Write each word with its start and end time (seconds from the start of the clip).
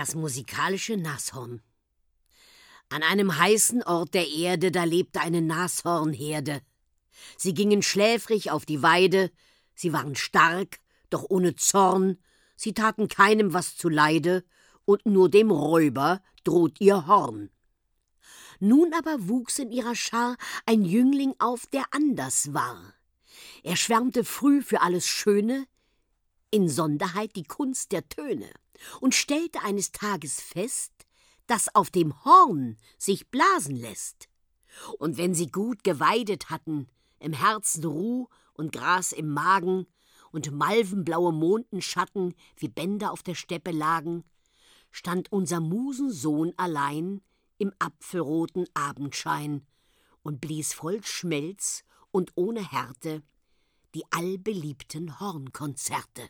Das 0.00 0.14
musikalische 0.14 0.96
Nashorn. 0.96 1.60
An 2.88 3.02
einem 3.02 3.36
heißen 3.36 3.82
Ort 3.82 4.14
der 4.14 4.26
Erde, 4.26 4.72
da 4.72 4.84
lebte 4.84 5.20
eine 5.20 5.42
Nashornherde. 5.42 6.62
Sie 7.36 7.52
gingen 7.52 7.82
schläfrig 7.82 8.50
auf 8.50 8.64
die 8.64 8.82
Weide, 8.82 9.30
sie 9.74 9.92
waren 9.92 10.16
stark, 10.16 10.78
doch 11.10 11.26
ohne 11.28 11.54
Zorn, 11.54 12.16
sie 12.56 12.72
taten 12.72 13.08
keinem 13.08 13.52
was 13.52 13.76
zuleide, 13.76 14.42
und 14.86 15.04
nur 15.04 15.28
dem 15.28 15.50
Räuber 15.50 16.22
droht 16.44 16.80
ihr 16.80 17.06
Horn. 17.06 17.50
Nun 18.58 18.94
aber 18.94 19.28
wuchs 19.28 19.58
in 19.58 19.70
ihrer 19.70 19.96
Schar 19.96 20.38
ein 20.64 20.82
Jüngling 20.82 21.34
auf, 21.38 21.66
der 21.66 21.84
anders 21.90 22.54
war. 22.54 22.94
Er 23.62 23.76
schwärmte 23.76 24.24
früh 24.24 24.62
für 24.62 24.80
alles 24.80 25.06
Schöne, 25.06 25.66
in 26.50 26.70
Sonderheit 26.70 27.36
die 27.36 27.44
Kunst 27.44 27.92
der 27.92 28.08
Töne 28.08 28.50
und 29.00 29.14
stellte 29.14 29.62
eines 29.62 29.92
Tages 29.92 30.40
fest, 30.40 30.92
dass 31.46 31.74
auf 31.74 31.90
dem 31.90 32.24
Horn 32.24 32.76
sich 32.96 33.28
blasen 33.28 33.76
lässt. 33.76 34.28
Und 34.98 35.16
wenn 35.16 35.34
sie 35.34 35.50
gut 35.50 35.84
geweidet 35.84 36.50
hatten, 36.50 36.88
im 37.18 37.32
Herzen 37.32 37.84
Ruh 37.84 38.28
und 38.54 38.72
Gras 38.72 39.12
im 39.12 39.28
Magen 39.28 39.86
und 40.32 40.52
malvenblaue 40.52 41.32
Mondenschatten 41.32 42.34
wie 42.56 42.68
Bänder 42.68 43.12
auf 43.12 43.22
der 43.22 43.34
Steppe 43.34 43.72
lagen, 43.72 44.24
stand 44.90 45.30
unser 45.32 45.60
Musensohn 45.60 46.52
allein 46.56 47.20
im 47.58 47.72
apfelroten 47.78 48.66
Abendschein 48.74 49.66
und 50.22 50.40
blies 50.40 50.72
voll 50.72 51.02
Schmelz 51.02 51.84
und 52.10 52.32
ohne 52.34 52.70
Härte 52.70 53.22
die 53.94 54.04
allbeliebten 54.10 55.18
Hornkonzerte. 55.20 56.28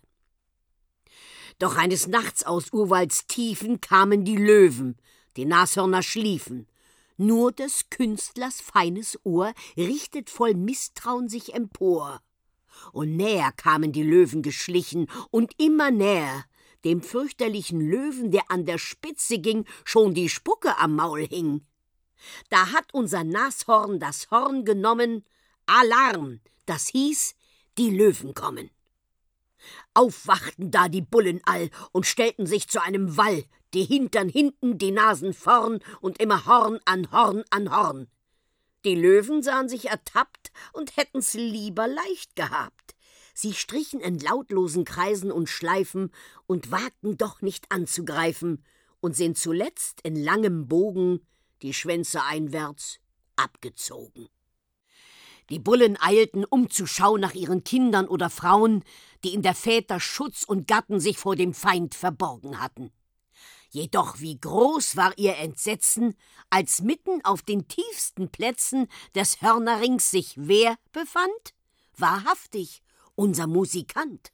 Doch 1.60 1.76
eines 1.76 2.06
Nachts 2.06 2.42
aus 2.42 2.72
Urwalds 2.72 3.26
Tiefen 3.26 3.82
kamen 3.82 4.24
die 4.24 4.38
Löwen, 4.38 4.96
die 5.36 5.44
Nashörner 5.44 6.02
schliefen. 6.02 6.66
Nur 7.18 7.52
des 7.52 7.90
Künstlers 7.90 8.62
feines 8.62 9.18
Ohr 9.24 9.52
richtet 9.76 10.30
voll 10.30 10.54
Misstrauen 10.54 11.28
sich 11.28 11.52
empor. 11.52 12.22
Und 12.92 13.14
näher 13.14 13.52
kamen 13.52 13.92
die 13.92 14.02
Löwen 14.02 14.40
geschlichen 14.40 15.06
und 15.30 15.52
immer 15.60 15.90
näher. 15.90 16.46
Dem 16.86 17.02
fürchterlichen 17.02 17.82
Löwen, 17.82 18.30
der 18.30 18.50
an 18.50 18.64
der 18.64 18.78
Spitze 18.78 19.38
ging, 19.38 19.66
schon 19.84 20.14
die 20.14 20.30
Spucke 20.30 20.78
am 20.78 20.96
Maul 20.96 21.26
hing. 21.26 21.66
Da 22.48 22.72
hat 22.72 22.94
unser 22.94 23.22
Nashorn 23.22 24.00
das 24.00 24.30
Horn 24.30 24.64
genommen, 24.64 25.26
Alarm, 25.66 26.40
das 26.64 26.88
hieß, 26.88 27.34
die 27.76 27.90
Löwen 27.90 28.32
kommen. 28.32 28.70
Aufwachten 29.94 30.70
da 30.70 30.88
die 30.88 31.02
Bullen 31.02 31.40
all 31.44 31.70
und 31.92 32.06
stellten 32.06 32.46
sich 32.46 32.68
zu 32.68 32.82
einem 32.82 33.16
Wall, 33.16 33.44
die 33.74 33.84
Hintern 33.84 34.28
hinten, 34.28 34.78
die 34.78 34.90
Nasen 34.90 35.32
vorn 35.32 35.80
und 36.00 36.20
immer 36.20 36.46
Horn 36.46 36.80
an 36.84 37.10
Horn 37.12 37.44
an 37.50 37.70
Horn. 37.70 38.08
Die 38.84 38.94
Löwen 38.94 39.42
sahen 39.42 39.68
sich 39.68 39.88
ertappt 39.88 40.50
und 40.72 40.96
hätten's 40.96 41.34
lieber 41.34 41.86
leicht 41.86 42.34
gehabt. 42.34 42.94
Sie 43.34 43.54
strichen 43.54 44.00
in 44.00 44.18
lautlosen 44.18 44.84
Kreisen 44.84 45.30
und 45.30 45.48
Schleifen 45.48 46.10
und 46.46 46.70
wagten 46.70 47.16
doch 47.16 47.42
nicht 47.42 47.70
anzugreifen 47.70 48.64
und 49.00 49.16
sind 49.16 49.38
zuletzt 49.38 50.00
in 50.02 50.16
langem 50.16 50.68
Bogen, 50.68 51.26
die 51.62 51.74
Schwänze 51.74 52.22
einwärts, 52.22 53.00
abgezogen. 53.36 54.28
Die 55.50 55.58
Bullen 55.58 56.00
eilten, 56.00 56.44
um 56.44 56.70
zu 56.70 56.86
schauen 56.86 57.20
nach 57.20 57.34
ihren 57.34 57.64
Kindern 57.64 58.06
oder 58.06 58.30
Frauen, 58.30 58.84
die 59.24 59.34
in 59.34 59.42
der 59.42 59.54
Väter 59.54 59.98
Schutz 59.98 60.44
und 60.44 60.68
Gatten 60.68 61.00
sich 61.00 61.18
vor 61.18 61.34
dem 61.34 61.54
Feind 61.54 61.94
verborgen 61.94 62.60
hatten. 62.60 62.92
Jedoch 63.70 64.20
wie 64.20 64.38
groß 64.38 64.96
war 64.96 65.16
ihr 65.16 65.36
Entsetzen, 65.36 66.16
als 66.50 66.82
mitten 66.82 67.24
auf 67.24 67.42
den 67.42 67.68
tiefsten 67.68 68.30
Plätzen 68.30 68.88
des 69.14 69.42
Hörnerrings 69.42 70.10
sich 70.10 70.34
wer 70.36 70.76
befand? 70.92 71.54
Wahrhaftig, 71.96 72.82
unser 73.14 73.46
Musikant. 73.46 74.32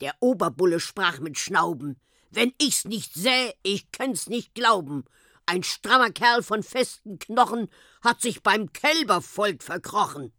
Der 0.00 0.14
Oberbulle 0.20 0.80
sprach 0.80 1.20
mit 1.20 1.38
Schnauben. 1.38 2.00
Wenn 2.30 2.52
ich's 2.58 2.84
nicht 2.84 3.14
säh, 3.14 3.52
ich 3.62 3.92
könnt's 3.92 4.28
nicht 4.28 4.54
glauben. 4.54 5.04
Ein 5.52 5.64
strammer 5.64 6.10
Kerl 6.10 6.42
von 6.42 6.62
festen 6.62 7.18
Knochen 7.18 7.68
hat 8.00 8.22
sich 8.22 8.42
beim 8.42 8.72
Kälbervolk 8.72 9.62
verkrochen. 9.62 10.32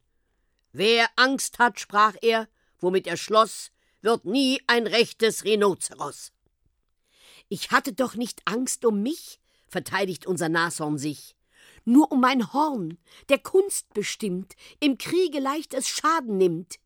Wer 0.72 1.08
Angst 1.18 1.60
hat, 1.60 1.80
sprach 1.80 2.16
er, 2.24 2.48
womit 2.80 3.06
er 3.06 3.16
schloss, 3.16 3.70
wird 4.02 4.26
nie 4.26 4.60
ein 4.66 4.88
rechtes 4.88 5.44
Rhinozeros. 5.44 6.32
Ich 7.48 7.70
hatte 7.70 7.94
doch 7.94 8.16
nicht 8.16 8.42
Angst 8.46 8.86
um 8.86 9.04
mich, 9.04 9.40
verteidigt 9.68 10.26
unser 10.26 10.50
Nashorn 10.50 10.98
sich. 10.98 11.36
Nur 11.86 12.12
um 12.12 12.20
mein 12.20 12.52
Horn, 12.52 12.98
der 13.30 13.38
Kunst 13.38 13.94
bestimmt, 13.94 14.56
im 14.80 14.98
Kriege 14.98 15.40
leicht 15.40 15.76
es 15.76 15.88
Schaden 15.88 16.40
nimmt. 16.40 16.80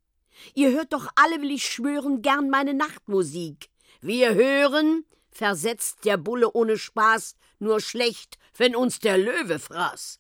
Ihr 0.53 0.71
hört 0.71 0.91
doch 0.91 1.07
alle, 1.15 1.41
will 1.41 1.51
ich 1.51 1.65
schwören, 1.65 2.21
gern 2.21 2.49
meine 2.49 2.73
Nachtmusik. 2.73 3.69
Wir 4.01 4.33
hören, 4.33 5.05
versetzt 5.37 6.03
der 6.03 6.17
Bulle 6.17 6.51
ohne 6.53 6.77
Spaß, 6.79 7.35
nur 7.59 7.79
schlecht, 7.79 8.39
wenn 8.57 8.75
uns 8.75 8.99
der 8.99 9.19
Löwe 9.19 9.59
fraß. 9.59 10.19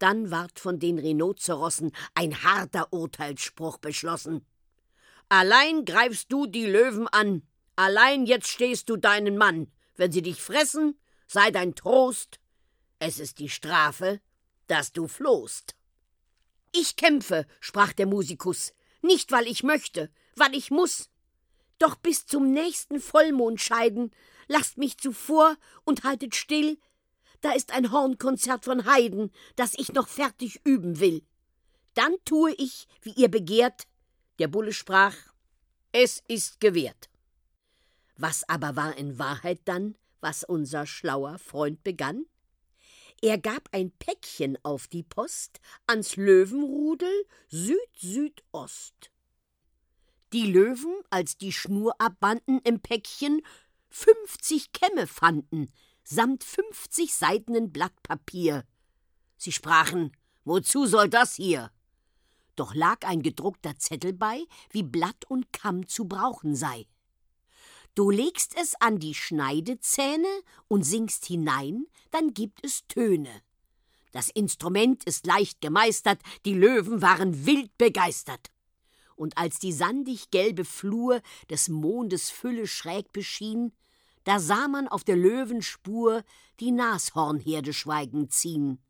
Dann 0.00 0.32
ward 0.32 0.58
von 0.58 0.80
den 0.80 0.98
Rhinozerossen 0.98 1.92
ein 2.14 2.42
harter 2.42 2.92
Urteilsspruch 2.92 3.78
beschlossen. 3.78 4.44
Allein 5.28 5.84
greifst 5.84 6.32
du 6.32 6.46
die 6.46 6.66
Löwen 6.66 7.06
an, 7.08 7.42
allein 7.76 8.26
jetzt 8.26 8.48
stehst 8.48 8.88
du 8.88 8.96
deinen 8.96 9.38
Mann. 9.38 9.70
Wenn 9.94 10.10
sie 10.10 10.22
dich 10.22 10.42
fressen, 10.42 10.98
sei 11.28 11.52
dein 11.52 11.76
Trost, 11.76 12.40
es 12.98 13.20
ist 13.20 13.38
die 13.38 13.48
Strafe, 13.48 14.20
dass 14.66 14.92
du 14.92 15.06
flohst. 15.06 15.76
Ich 16.72 16.96
kämpfe, 16.96 17.46
sprach 17.60 17.92
der 17.92 18.06
Musikus, 18.06 18.74
nicht 19.02 19.30
weil 19.30 19.46
ich 19.46 19.62
möchte, 19.62 20.10
weil 20.34 20.54
ich 20.56 20.72
muss. 20.72 21.10
Doch 21.78 21.96
bis 21.96 22.26
zum 22.26 22.52
nächsten 22.52 23.00
Vollmond 23.00 23.60
scheiden, 23.60 24.12
lasst 24.46 24.78
mich 24.78 24.98
zuvor 24.98 25.56
und 25.84 26.04
haltet 26.04 26.34
still, 26.34 26.78
da 27.40 27.52
ist 27.52 27.72
ein 27.72 27.92
Hornkonzert 27.92 28.64
von 28.64 28.86
Heiden, 28.86 29.30
das 29.56 29.74
ich 29.74 29.92
noch 29.92 30.08
fertig 30.08 30.60
üben 30.64 30.98
will. 30.98 31.22
Dann 31.92 32.16
tue 32.24 32.52
ich, 32.52 32.88
wie 33.02 33.12
ihr 33.12 33.28
begehrt. 33.28 33.86
Der 34.38 34.48
Bulle 34.48 34.72
sprach, 34.72 35.14
es 35.92 36.22
ist 36.26 36.58
gewährt. 36.60 37.10
Was 38.16 38.48
aber 38.48 38.76
war 38.76 38.96
in 38.96 39.18
Wahrheit 39.18 39.60
dann, 39.66 39.96
was 40.20 40.42
unser 40.42 40.86
schlauer 40.86 41.38
Freund 41.38 41.84
begann? 41.84 42.24
Er 43.20 43.38
gab 43.38 43.68
ein 43.72 43.90
Päckchen 43.90 44.58
auf 44.62 44.88
die 44.88 45.02
Post 45.02 45.60
ans 45.86 46.16
Löwenrudel 46.16 47.26
Süd-Südost. 47.48 49.10
Die 50.34 50.50
Löwen, 50.50 50.96
als 51.10 51.38
die 51.38 51.52
Schnur 51.52 51.94
abbanden 52.00 52.58
im 52.64 52.80
Päckchen, 52.80 53.40
fünfzig 53.88 54.72
Kämme 54.72 55.06
fanden, 55.06 55.70
samt 56.02 56.42
fünfzig 56.42 57.14
Seiten 57.14 57.70
Blatt 57.70 58.02
Papier. 58.02 58.64
Sie 59.36 59.52
sprachen, 59.52 60.10
wozu 60.42 60.86
soll 60.86 61.08
das 61.08 61.36
hier? 61.36 61.70
Doch 62.56 62.74
lag 62.74 63.06
ein 63.06 63.22
gedruckter 63.22 63.78
Zettel 63.78 64.12
bei, 64.12 64.42
wie 64.70 64.82
Blatt 64.82 65.24
und 65.28 65.52
Kamm 65.52 65.86
zu 65.86 66.06
brauchen 66.06 66.56
sei. 66.56 66.88
Du 67.94 68.10
legst 68.10 68.56
es 68.60 68.74
an 68.80 68.98
die 68.98 69.14
Schneidezähne 69.14 70.26
und 70.66 70.82
singst 70.82 71.26
hinein, 71.26 71.86
dann 72.10 72.34
gibt 72.34 72.58
es 72.64 72.84
Töne. 72.88 73.30
Das 74.10 74.30
Instrument 74.30 75.04
ist 75.04 75.26
leicht 75.26 75.60
gemeistert, 75.60 76.20
die 76.44 76.54
Löwen 76.54 77.02
waren 77.02 77.46
wild 77.46 77.78
begeistert. 77.78 78.50
Und 79.16 79.38
als 79.38 79.58
die 79.58 79.72
sandig 79.72 80.30
gelbe 80.30 80.64
Flur 80.64 81.20
des 81.50 81.68
Mondes 81.68 82.30
Fülle 82.30 82.66
schräg 82.66 83.12
beschien, 83.12 83.72
da 84.24 84.40
sah 84.40 84.68
man 84.68 84.88
auf 84.88 85.04
der 85.04 85.16
Löwenspur 85.16 86.24
die 86.60 86.72
Nashornherde 86.72 87.72
schweigend 87.72 88.32
ziehen. 88.32 88.82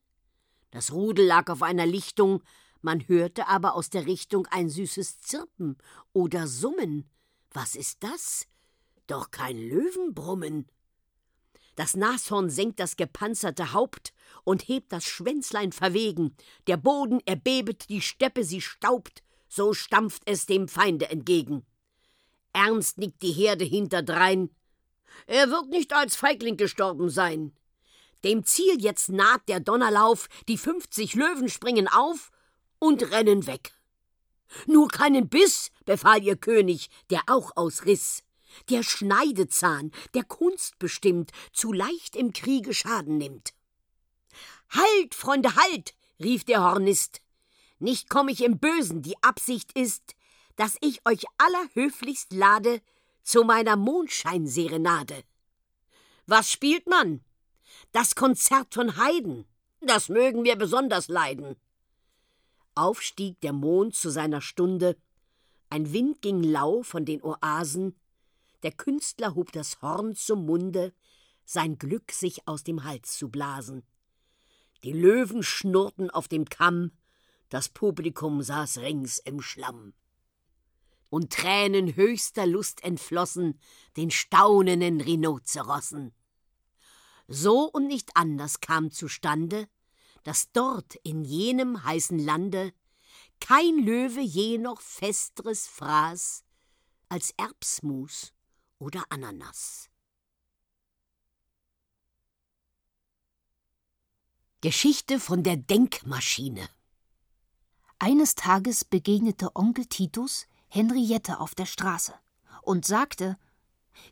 Das 0.71 0.93
Rudel 0.93 1.27
lag 1.27 1.51
auf 1.51 1.63
einer 1.63 1.87
Lichtung, 1.87 2.43
man 2.81 3.09
hörte 3.09 3.49
aber 3.49 3.75
aus 3.75 3.91
der 3.91 4.07
Richtung 4.07 4.47
ein 4.51 4.69
süßes 4.69 5.21
Zirpen 5.21 5.79
oder 6.13 6.47
Summen. 6.47 7.09
Was 7.51 7.75
ist 7.75 8.03
das? 8.03 8.47
Doch 9.07 9.31
kein 9.31 9.57
Löwenbrummen. 9.57 10.67
Das 11.77 11.97
Nashorn 11.97 12.51
senkt 12.51 12.79
das 12.79 12.97
gepanzerte 12.97 13.73
Haupt 13.73 14.13
und 14.45 14.69
hebt 14.69 14.93
das 14.93 15.05
Schwänzlein 15.05 15.73
verwegen. 15.73 16.37
Der 16.67 16.77
Boden 16.77 17.21
erbebet, 17.27 17.89
die 17.89 18.01
Steppe 18.01 18.45
sie 18.45 18.61
staubt, 18.61 19.23
so 19.55 19.73
stampft 19.73 20.23
es 20.27 20.47
dem 20.47 20.69
Feinde 20.69 21.09
entgegen. 21.11 21.65
Ernst 22.53 22.99
nickt 22.99 23.23
die 23.23 23.33
Herde 23.33 23.65
hinterdrein. 23.65 24.51
Er 25.27 25.51
wird 25.51 25.69
nicht 25.69 25.93
als 25.93 26.17
Feigling 26.17 26.57
gestorben 26.57 27.09
sein. 27.09 27.57
Dem 28.25 28.45
Ziel 28.45 28.81
jetzt 28.81 29.11
naht 29.11 29.49
der 29.49 29.61
Donnerlauf, 29.61 30.29
die 30.49 30.59
fünfzig 30.59 31.15
Löwen 31.15 31.49
springen 31.49 31.89
auf 31.89 32.31
und 32.79 33.11
rennen 33.11 33.47
weg. 33.47 33.73
Nur 34.67 34.89
keinen 34.89 35.29
Biss, 35.29 35.71
befahl 35.85 36.23
ihr 36.23 36.37
König, 36.37 36.89
der 37.11 37.23
auch 37.27 37.53
ausriss. 37.57 38.23
der 38.69 38.83
Schneidezahn, 38.83 39.91
der 40.15 40.25
Kunst 40.25 40.79
bestimmt, 40.79 41.31
zu 41.53 41.73
leicht 41.73 42.17
im 42.17 42.33
Kriege 42.33 42.75
Schaden 42.75 43.19
nimmt. 43.19 43.53
Halt, 44.71 45.15
Freunde, 45.15 45.55
halt! 45.57 45.95
rief 46.23 46.45
der 46.45 46.63
Hornist. 46.63 47.21
Nicht 47.79 48.09
komm 48.09 48.29
ich 48.29 48.43
im 48.43 48.59
Bösen, 48.59 49.03
die 49.03 49.21
Absicht 49.23 49.77
ist, 49.77 50.15
dass 50.57 50.77
ich 50.81 51.05
euch 51.07 51.25
allerhöflichst 51.39 52.33
lade 52.33 52.81
zu 53.23 53.43
meiner 53.43 53.77
Mondscheinserenade. 53.77 55.25
Was 56.27 56.51
spielt 56.51 56.87
man? 56.87 57.25
Das 57.93 58.15
Konzert 58.15 58.75
von 58.75 58.97
Haydn. 58.97 59.45
Das 59.81 60.09
mögen 60.09 60.45
wir 60.45 60.57
besonders 60.57 61.09
leiden. 61.09 61.57
Auf 62.75 63.03
stieg 63.03 63.41
der 63.41 63.53
Mond 63.53 63.95
zu 63.95 64.11
seiner 64.11 64.41
Stunde, 64.41 64.97
ein 65.71 65.93
Wind 65.93 66.23
ging 66.23 66.43
lau 66.43 66.83
von 66.83 67.05
den 67.05 67.23
Oasen, 67.23 67.97
der 68.63 68.73
Künstler 68.73 69.35
hob 69.35 69.53
das 69.53 69.83
Horn 69.83 70.15
zum 70.15 70.47
Munde, 70.47 70.95
sein 71.45 71.79
Glück 71.79 72.13
sich 72.13 72.49
aus 72.49 72.63
dem 72.65 72.85
Hals 72.85 73.19
zu 73.19 73.29
blasen. 73.29 73.83
Die 74.85 74.93
Löwen 74.93 75.43
schnurrten 75.43 76.11
auf 76.11 76.29
dem 76.29 76.47
Kamm, 76.47 76.93
das 77.49 77.69
Publikum 77.69 78.43
saß 78.43 78.79
rings 78.79 79.19
im 79.19 79.41
Schlamm. 79.41 79.95
Und 81.11 81.33
Tränen 81.33 81.95
höchster 81.95 82.47
Lust 82.47 82.83
entflossen 82.83 83.61
den 83.97 84.11
staunenden 84.11 85.01
Rhinozerossen. 85.01 86.13
So 87.29 87.71
und 87.71 87.87
nicht 87.87 88.17
anders 88.17 88.61
kam 88.61 88.91
zustande, 88.91 89.69
dass 90.25 90.51
dort 90.53 90.97
in 90.97 91.23
jenem 91.23 91.85
heißen 91.85 92.19
Lande 92.19 92.73
kein 93.41 93.79
Löwe 93.79 94.21
je 94.21 94.59
noch 94.59 94.81
festeres 94.81 95.67
fraß 95.67 96.45
als 97.09 97.31
Erbsmus 97.37 98.33
oder 98.79 99.05
Ananas. 99.11 99.91
Geschichte 104.61 105.21
von 105.21 105.43
der 105.43 105.59
Denkmaschine 105.59 106.69
Eines 107.99 108.35
Tages 108.35 108.85
begegnete 108.85 109.55
Onkel 109.55 109.87
Titus 109.87 110.47
Henriette 110.69 111.41
auf 111.41 111.55
der 111.55 111.67
Straße 111.67 112.15
und 112.63 112.85
sagte: 112.85 113.39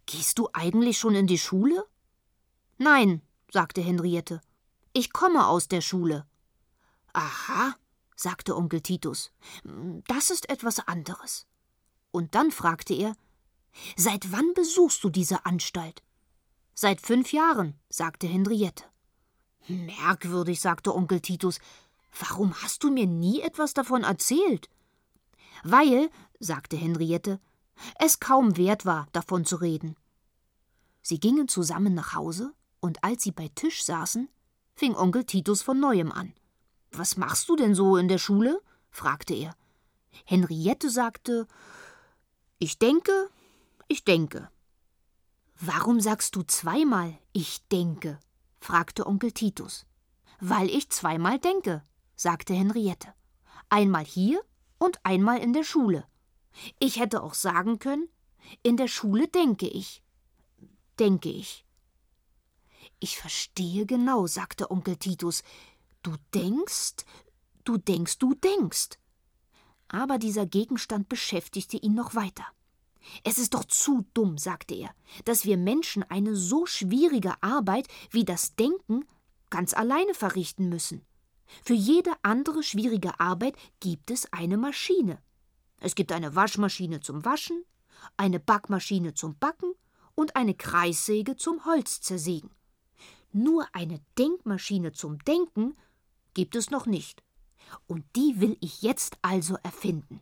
Gehst 0.06 0.38
du 0.38 0.48
eigentlich 0.52 0.98
schon 0.98 1.14
in 1.14 1.26
die 1.26 1.38
Schule? 1.38 1.84
Nein, 2.78 3.22
sagte 3.50 3.80
Henriette. 3.80 4.40
Ich 4.92 5.12
komme 5.12 5.46
aus 5.46 5.68
der 5.68 5.80
Schule. 5.80 6.26
Aha, 7.12 7.74
sagte 8.14 8.56
Onkel 8.56 8.80
Titus. 8.80 9.32
Das 10.06 10.30
ist 10.30 10.48
etwas 10.48 10.78
anderes. 10.86 11.46
Und 12.10 12.34
dann 12.34 12.50
fragte 12.50 12.94
er: 12.94 13.16
Seit 13.96 14.32
wann 14.32 14.54
besuchst 14.54 15.02
du 15.02 15.10
diese 15.10 15.44
Anstalt? 15.44 16.02
Seit 16.74 17.00
fünf 17.00 17.32
Jahren, 17.32 17.78
sagte 17.88 18.26
Henriette. 18.26 18.84
Merkwürdig, 19.68 20.60
sagte 20.60 20.94
Onkel 20.94 21.20
Titus. 21.20 21.58
Warum 22.18 22.54
hast 22.62 22.82
du 22.84 22.90
mir 22.90 23.06
nie 23.06 23.40
etwas 23.40 23.74
davon 23.74 24.04
erzählt? 24.04 24.68
Weil, 25.64 26.10
sagte 26.38 26.76
Henriette, 26.76 27.40
es 27.98 28.20
kaum 28.20 28.56
wert 28.56 28.84
war, 28.84 29.08
davon 29.12 29.44
zu 29.44 29.56
reden. 29.56 29.96
Sie 31.00 31.18
gingen 31.18 31.48
zusammen 31.48 31.94
nach 31.94 32.14
Hause, 32.14 32.54
und 32.80 33.02
als 33.02 33.22
sie 33.22 33.32
bei 33.32 33.48
Tisch 33.54 33.84
saßen, 33.84 34.28
fing 34.74 34.94
Onkel 34.94 35.24
Titus 35.24 35.62
von 35.62 35.78
neuem 35.80 36.12
an. 36.12 36.32
Was 36.90 37.16
machst 37.16 37.48
du 37.48 37.56
denn 37.56 37.74
so 37.74 37.96
in 37.96 38.08
der 38.08 38.18
Schule? 38.18 38.60
fragte 38.90 39.34
er. 39.34 39.56
Henriette 40.24 40.90
sagte 40.90 41.46
Ich 42.58 42.78
denke, 42.78 43.30
ich 43.88 44.04
denke. 44.04 44.50
Warum 45.60 46.00
sagst 46.00 46.36
du 46.36 46.42
zweimal 46.42 47.18
Ich 47.32 47.66
denke? 47.68 48.18
fragte 48.60 49.06
Onkel 49.06 49.32
Titus. 49.32 49.86
Weil 50.40 50.68
ich 50.68 50.90
zweimal 50.90 51.38
denke, 51.38 51.82
sagte 52.16 52.54
Henriette. 52.54 53.14
Einmal 53.68 54.04
hier 54.04 54.42
und 54.78 54.98
einmal 55.04 55.38
in 55.38 55.52
der 55.52 55.64
Schule. 55.64 56.06
Ich 56.78 56.98
hätte 56.98 57.22
auch 57.22 57.34
sagen 57.34 57.78
können, 57.78 58.08
in 58.62 58.76
der 58.76 58.88
Schule 58.88 59.28
denke 59.28 59.68
ich. 59.68 60.02
Denke 60.98 61.30
ich. 61.30 61.64
Ich 63.00 63.16
verstehe 63.16 63.86
genau, 63.86 64.26
sagte 64.26 64.70
Onkel 64.70 64.96
Titus. 64.96 65.42
Du 66.02 66.16
denkst, 66.34 67.04
du 67.64 67.76
denkst, 67.78 68.18
du 68.18 68.34
denkst. 68.34 68.98
Aber 69.88 70.18
dieser 70.18 70.46
Gegenstand 70.46 71.08
beschäftigte 71.08 71.76
ihn 71.76 71.94
noch 71.94 72.14
weiter. 72.14 72.46
Es 73.24 73.38
ist 73.38 73.54
doch 73.54 73.64
zu 73.64 74.06
dumm, 74.14 74.38
sagte 74.38 74.74
er, 74.74 74.94
dass 75.24 75.44
wir 75.44 75.56
Menschen 75.56 76.02
eine 76.04 76.36
so 76.36 76.66
schwierige 76.66 77.42
Arbeit 77.42 77.88
wie 78.10 78.24
das 78.24 78.54
Denken 78.54 79.04
ganz 79.50 79.74
alleine 79.74 80.14
verrichten 80.14 80.68
müssen. 80.68 81.04
Für 81.64 81.74
jede 81.74 82.12
andere 82.22 82.62
schwierige 82.62 83.18
Arbeit 83.20 83.56
gibt 83.80 84.10
es 84.10 84.32
eine 84.32 84.56
Maschine. 84.56 85.18
Es 85.80 85.94
gibt 85.94 86.12
eine 86.12 86.34
Waschmaschine 86.34 87.00
zum 87.00 87.24
Waschen, 87.24 87.64
eine 88.16 88.40
Backmaschine 88.40 89.14
zum 89.14 89.36
Backen 89.38 89.74
und 90.14 90.36
eine 90.36 90.54
Kreissäge 90.54 91.36
zum 91.36 91.64
Holzzersägen. 91.64 92.50
Nur 93.32 93.66
eine 93.72 94.00
Denkmaschine 94.18 94.92
zum 94.92 95.18
Denken 95.24 95.76
gibt 96.34 96.54
es 96.56 96.70
noch 96.70 96.86
nicht. 96.86 97.22
Und 97.86 98.04
die 98.16 98.40
will 98.40 98.56
ich 98.60 98.82
jetzt 98.82 99.16
also 99.22 99.56
erfinden. 99.62 100.20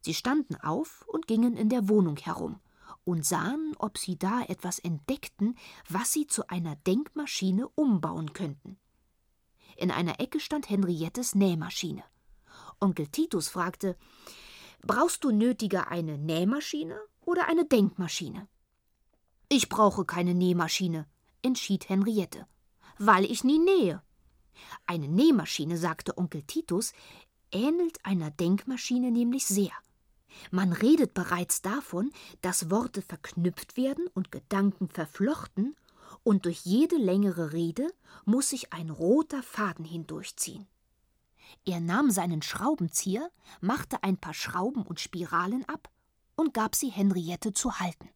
Sie 0.00 0.14
standen 0.14 0.56
auf 0.56 1.04
und 1.08 1.26
gingen 1.26 1.56
in 1.56 1.68
der 1.68 1.88
Wohnung 1.88 2.16
herum 2.16 2.60
und 3.04 3.24
sahen, 3.24 3.74
ob 3.78 3.98
sie 3.98 4.18
da 4.18 4.42
etwas 4.42 4.78
entdeckten, 4.78 5.56
was 5.88 6.12
sie 6.12 6.26
zu 6.26 6.48
einer 6.48 6.76
Denkmaschine 6.76 7.68
umbauen 7.74 8.32
könnten. 8.32 8.76
In 9.76 9.90
einer 9.90 10.20
Ecke 10.20 10.40
stand 10.40 10.68
Henriettes 10.70 11.34
Nähmaschine. 11.34 12.04
Onkel 12.80 13.06
Titus 13.08 13.48
fragte 13.48 13.96
Brauchst 14.82 15.24
du 15.24 15.30
nötiger 15.30 15.88
eine 15.88 16.18
Nähmaschine 16.18 16.98
oder 17.22 17.48
eine 17.48 17.64
Denkmaschine? 17.64 18.48
Ich 19.48 19.68
brauche 19.68 20.04
keine 20.04 20.34
Nähmaschine, 20.34 21.06
entschied 21.42 21.88
Henriette, 21.88 22.46
weil 22.98 23.24
ich 23.24 23.44
nie 23.44 23.58
nähe. 23.58 24.02
Eine 24.86 25.08
Nähmaschine, 25.08 25.76
sagte 25.78 26.16
Onkel 26.18 26.42
Titus, 26.42 26.92
ähnelt 27.50 28.04
einer 28.04 28.30
Denkmaschine 28.30 29.10
nämlich 29.10 29.46
sehr. 29.46 29.72
Man 30.50 30.72
redet 30.72 31.14
bereits 31.14 31.62
davon, 31.62 32.10
dass 32.42 32.70
Worte 32.70 33.02
verknüpft 33.02 33.76
werden 33.76 34.06
und 34.14 34.32
Gedanken 34.32 34.88
verflochten, 34.88 35.76
und 36.24 36.46
durch 36.46 36.62
jede 36.64 36.96
längere 36.96 37.52
Rede 37.52 37.92
muss 38.24 38.48
sich 38.48 38.72
ein 38.72 38.90
roter 38.90 39.42
Faden 39.42 39.84
hindurchziehen. 39.84 40.66
Er 41.64 41.80
nahm 41.80 42.10
seinen 42.10 42.42
Schraubenzieher, 42.42 43.30
machte 43.60 44.02
ein 44.02 44.16
paar 44.16 44.34
Schrauben 44.34 44.82
und 44.82 44.98
Spiralen 44.98 45.64
ab 45.68 45.90
und 46.34 46.54
gab 46.54 46.74
sie 46.74 46.88
Henriette 46.88 47.52
zu 47.52 47.78
halten. 47.78 48.08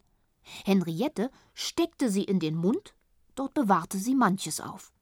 Henriette 0.64 1.30
steckte 1.54 2.10
sie 2.10 2.24
in 2.24 2.40
den 2.40 2.56
Mund, 2.56 2.94
dort 3.34 3.54
bewahrte 3.54 3.98
sie 3.98 4.14
manches 4.14 4.60
auf. 4.60 4.92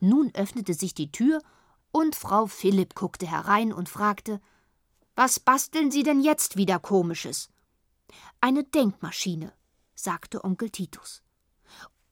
Nun 0.00 0.30
öffnete 0.34 0.74
sich 0.74 0.94
die 0.94 1.12
Tür, 1.12 1.42
und 1.90 2.16
Frau 2.16 2.46
Philipp 2.46 2.94
guckte 2.94 3.30
herein 3.30 3.72
und 3.72 3.88
fragte 3.88 4.40
was 5.16 5.38
basteln 5.38 5.92
Sie 5.92 6.02
denn 6.02 6.20
jetzt 6.20 6.56
wieder 6.56 6.80
Komisches? 6.80 7.48
Eine 8.40 8.64
Denkmaschine, 8.64 9.52
sagte 9.94 10.42
Onkel 10.42 10.70
Titus. 10.70 11.23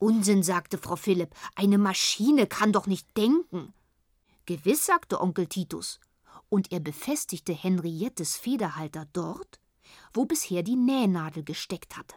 Unsinn, 0.02 0.42
sagte 0.42 0.78
Frau 0.78 0.96
Philipp, 0.96 1.32
eine 1.54 1.78
Maschine 1.78 2.48
kann 2.48 2.72
doch 2.72 2.88
nicht 2.88 3.06
denken. 3.16 3.72
Gewiss, 4.46 4.84
sagte 4.84 5.20
Onkel 5.20 5.46
Titus, 5.46 6.00
und 6.48 6.72
er 6.72 6.80
befestigte 6.80 7.52
Henriettes 7.52 8.36
Federhalter 8.36 9.06
dort, 9.12 9.60
wo 10.12 10.24
bisher 10.24 10.64
die 10.64 10.74
Nähnadel 10.74 11.44
gesteckt 11.44 11.96
hatte. 11.96 12.16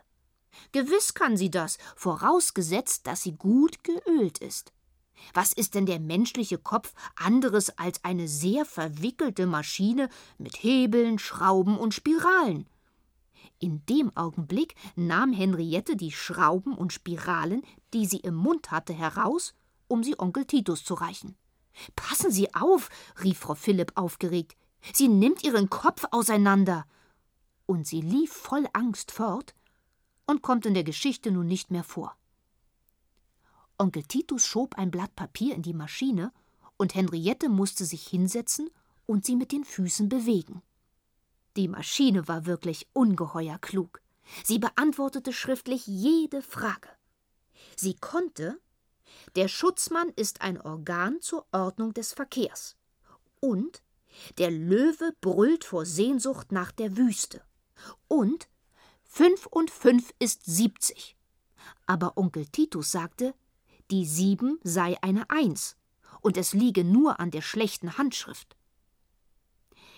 Gewiss 0.72 1.14
kann 1.14 1.38
sie 1.38 1.52
das, 1.52 1.78
vorausgesetzt, 1.96 3.06
dass 3.06 3.22
sie 3.22 3.34
gut 3.34 3.84
geölt 3.84 4.40
ist. 4.40 4.74
Was 5.36 5.54
ist 5.54 5.76
denn 5.76 5.86
der 5.86 6.00
menschliche 6.00 6.58
Kopf 6.58 6.92
anderes 7.16 7.78
als 7.78 8.04
eine 8.04 8.28
sehr 8.28 8.66
verwickelte 8.66 9.46
Maschine 9.46 10.10
mit 10.40 10.64
Hebeln, 10.64 11.20
Schrauben 11.20 11.78
und 11.78 11.94
Spiralen? 11.94 12.66
In 13.66 13.84
dem 13.88 14.16
Augenblick 14.16 14.76
nahm 14.96 15.34
Henriette 15.34 15.96
die 15.96 16.12
Schrauben 16.12 16.78
und 16.78 16.94
Spiralen, 16.94 17.64
die 17.96 18.06
sie 18.06 18.20
im 18.20 18.36
Mund 18.36 18.70
hatte, 18.70 18.94
heraus, 18.94 19.56
um 19.88 20.04
sie 20.04 20.20
Onkel 20.20 20.46
Titus 20.46 20.84
zu 20.84 20.94
reichen. 20.94 21.36
Passen 21.96 22.30
Sie 22.30 22.54
auf, 22.54 22.92
rief 23.24 23.40
Frau 23.40 23.56
Philipp 23.56 23.94
aufgeregt. 23.96 24.56
Sie 24.94 25.08
nimmt 25.08 25.44
ihren 25.44 25.72
Kopf 25.72 26.06
auseinander. 26.12 26.86
Und 27.66 27.88
sie 27.88 28.02
lief 28.02 28.32
voll 28.32 28.68
Angst 28.74 29.12
fort 29.12 29.56
und 30.28 30.44
kommt 30.44 30.68
in 30.68 30.76
der 30.76 30.84
Geschichte 30.84 31.32
nun 31.32 31.48
nicht 31.48 31.72
mehr 31.72 31.84
vor. 31.84 32.16
Onkel 33.80 34.04
Titus 34.04 34.46
schob 34.46 34.76
ein 34.76 34.92
Blatt 34.92 35.16
Papier 35.16 35.56
in 35.56 35.64
die 35.64 35.74
Maschine, 35.74 36.32
und 36.78 36.94
Henriette 36.94 37.50
musste 37.50 37.84
sich 37.84 38.06
hinsetzen 38.06 38.70
und 39.08 39.26
sie 39.26 39.36
mit 39.36 39.52
den 39.52 39.64
Füßen 39.64 40.08
bewegen. 40.08 40.62
Die 41.56 41.68
Maschine 41.68 42.28
war 42.28 42.46
wirklich 42.46 42.88
ungeheuer 42.94 43.58
klug. 43.60 44.02
Sie 44.44 44.60
beantwortete 44.60 45.32
schriftlich 45.32 45.88
jede 45.88 46.42
Frage. 46.42 46.90
Sie 47.76 47.96
konnte 47.96 48.60
Der 49.36 49.48
Schutzmann 49.48 50.10
ist 50.16 50.42
ein 50.42 50.60
Organ 50.60 51.22
zur 51.22 51.46
Ordnung 51.52 51.94
des 51.94 52.14
Verkehrs. 52.14 52.76
Und 53.40 53.84
Der 54.38 54.52
Löwe 54.52 55.14
brüllt 55.22 55.64
vor 55.64 55.86
Sehnsucht 55.86 56.52
nach 56.52 56.72
der 56.72 56.98
Wüste. 56.98 57.42
Und 58.08 58.48
fünf 59.04 59.46
und 59.46 59.72
fünf 59.72 60.14
ist 60.20 60.46
siebzig. 60.46 61.16
Aber 61.86 62.18
Onkel 62.18 62.46
Titus 62.48 62.92
sagte, 62.92 63.34
die 63.92 64.06
sieben 64.06 64.60
sei 64.64 64.98
eine 65.02 65.30
Eins 65.30 65.78
und 66.22 66.38
es 66.38 66.54
liege 66.54 66.84
nur 66.84 67.20
an 67.20 67.32
der 67.32 67.42
schlechten 67.42 67.98
Handschrift. 67.98 68.56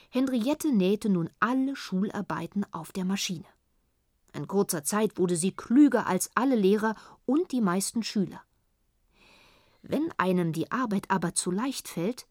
Henriette 0.09 0.71
nähte 0.71 1.09
nun 1.09 1.29
alle 1.39 1.75
Schularbeiten 1.75 2.65
auf 2.71 2.91
der 2.91 3.05
Maschine. 3.05 3.45
In 4.33 4.47
kurzer 4.47 4.83
Zeit 4.83 5.17
wurde 5.17 5.35
sie 5.35 5.51
klüger 5.51 6.07
als 6.07 6.29
alle 6.35 6.55
Lehrer 6.55 6.95
und 7.25 7.51
die 7.51 7.61
meisten 7.61 8.03
Schüler. 8.03 8.41
Wenn 9.81 10.11
einem 10.17 10.53
die 10.53 10.71
Arbeit 10.71 11.09
aber 11.09 11.33
zu 11.33 11.51
leicht 11.51 11.87
fällt, 11.87 12.27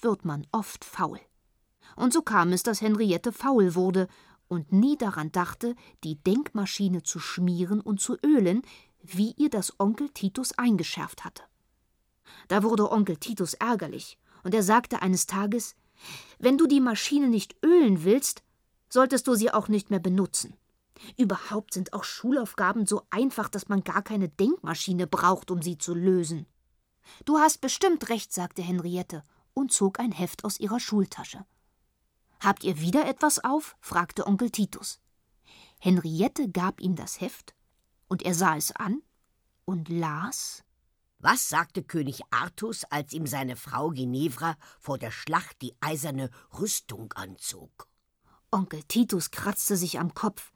wird 0.00 0.24
man 0.24 0.46
oft 0.52 0.84
faul. 0.84 1.20
Und 1.96 2.12
so 2.12 2.22
kam 2.22 2.52
es, 2.52 2.62
dass 2.62 2.80
Henriette 2.80 3.32
faul 3.32 3.74
wurde 3.74 4.08
und 4.48 4.72
nie 4.72 4.96
daran 4.96 5.32
dachte, 5.32 5.74
die 6.02 6.16
Denkmaschine 6.16 7.02
zu 7.02 7.18
schmieren 7.18 7.80
und 7.80 8.00
zu 8.00 8.16
ölen, 8.24 8.62
wie 9.02 9.32
ihr 9.36 9.50
das 9.50 9.78
Onkel 9.78 10.08
Titus 10.10 10.52
eingeschärft 10.52 11.24
hatte. 11.24 11.42
Da 12.48 12.62
wurde 12.62 12.90
Onkel 12.90 13.16
Titus 13.16 13.54
ärgerlich, 13.54 14.18
und 14.42 14.54
er 14.54 14.62
sagte 14.62 15.02
eines 15.02 15.26
Tages 15.26 15.76
Wenn 16.44 16.58
du 16.58 16.66
die 16.66 16.80
Maschine 16.80 17.28
nicht 17.28 17.56
ölen 17.64 18.04
willst, 18.04 18.42
solltest 18.90 19.26
du 19.26 19.34
sie 19.34 19.50
auch 19.50 19.68
nicht 19.68 19.88
mehr 19.88 19.98
benutzen. 19.98 20.54
Überhaupt 21.16 21.72
sind 21.72 21.94
auch 21.94 22.04
Schulaufgaben 22.04 22.84
so 22.84 23.00
einfach, 23.08 23.48
dass 23.48 23.70
man 23.70 23.82
gar 23.82 24.02
keine 24.02 24.28
Denkmaschine 24.28 25.06
braucht, 25.06 25.50
um 25.50 25.62
sie 25.62 25.78
zu 25.78 25.94
lösen. 25.94 26.44
Du 27.24 27.38
hast 27.38 27.62
bestimmt 27.62 28.10
recht, 28.10 28.30
sagte 28.30 28.60
Henriette 28.60 29.22
und 29.54 29.72
zog 29.72 29.98
ein 29.98 30.12
Heft 30.12 30.44
aus 30.44 30.60
ihrer 30.60 30.80
Schultasche. 30.80 31.46
Habt 32.40 32.62
ihr 32.62 32.78
wieder 32.78 33.08
etwas 33.08 33.42
auf? 33.42 33.74
fragte 33.80 34.26
Onkel 34.26 34.50
Titus. 34.50 35.00
Henriette 35.80 36.50
gab 36.50 36.78
ihm 36.78 36.94
das 36.94 37.22
Heft, 37.22 37.54
und 38.06 38.22
er 38.22 38.34
sah 38.34 38.54
es 38.58 38.70
an 38.70 39.00
und 39.64 39.88
las 39.88 40.62
Was 41.26 41.48
sagte 41.48 41.82
König 41.82 42.20
Artus, 42.28 42.84
als 42.90 43.14
ihm 43.14 43.26
seine 43.26 43.56
Frau 43.56 43.88
Ginevra 43.88 44.58
vor 44.78 44.98
der 44.98 45.10
Schlacht 45.10 45.62
die 45.62 45.74
eiserne 45.80 46.28
Rüstung 46.60 47.14
anzog? 47.14 47.88
Onkel 48.50 48.82
Titus 48.82 49.30
kratzte 49.30 49.78
sich 49.78 49.98
am 49.98 50.12
Kopf. 50.12 50.52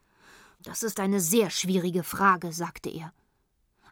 Das 0.61 0.83
ist 0.83 1.01
eine 1.01 1.21
sehr 1.21 1.49
schwierige 1.49 2.03
Frage, 2.03 2.53
sagte 2.53 2.91
er. 2.91 3.15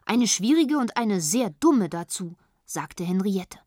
Eine 0.05 0.27
schwierige 0.27 0.77
und 0.77 0.97
eine 0.97 1.19
sehr 1.19 1.49
dumme 1.49 1.89
dazu, 1.89 2.37
sagte 2.63 3.03
Henriette. 3.03 3.57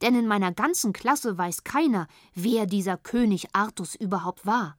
Denn 0.00 0.14
in 0.14 0.28
meiner 0.28 0.52
ganzen 0.52 0.92
Klasse 0.92 1.36
weiß 1.36 1.64
keiner, 1.64 2.06
wer 2.32 2.66
dieser 2.66 2.96
König 2.96 3.48
Artus 3.56 3.96
überhaupt 3.96 4.46
war. 4.46 4.78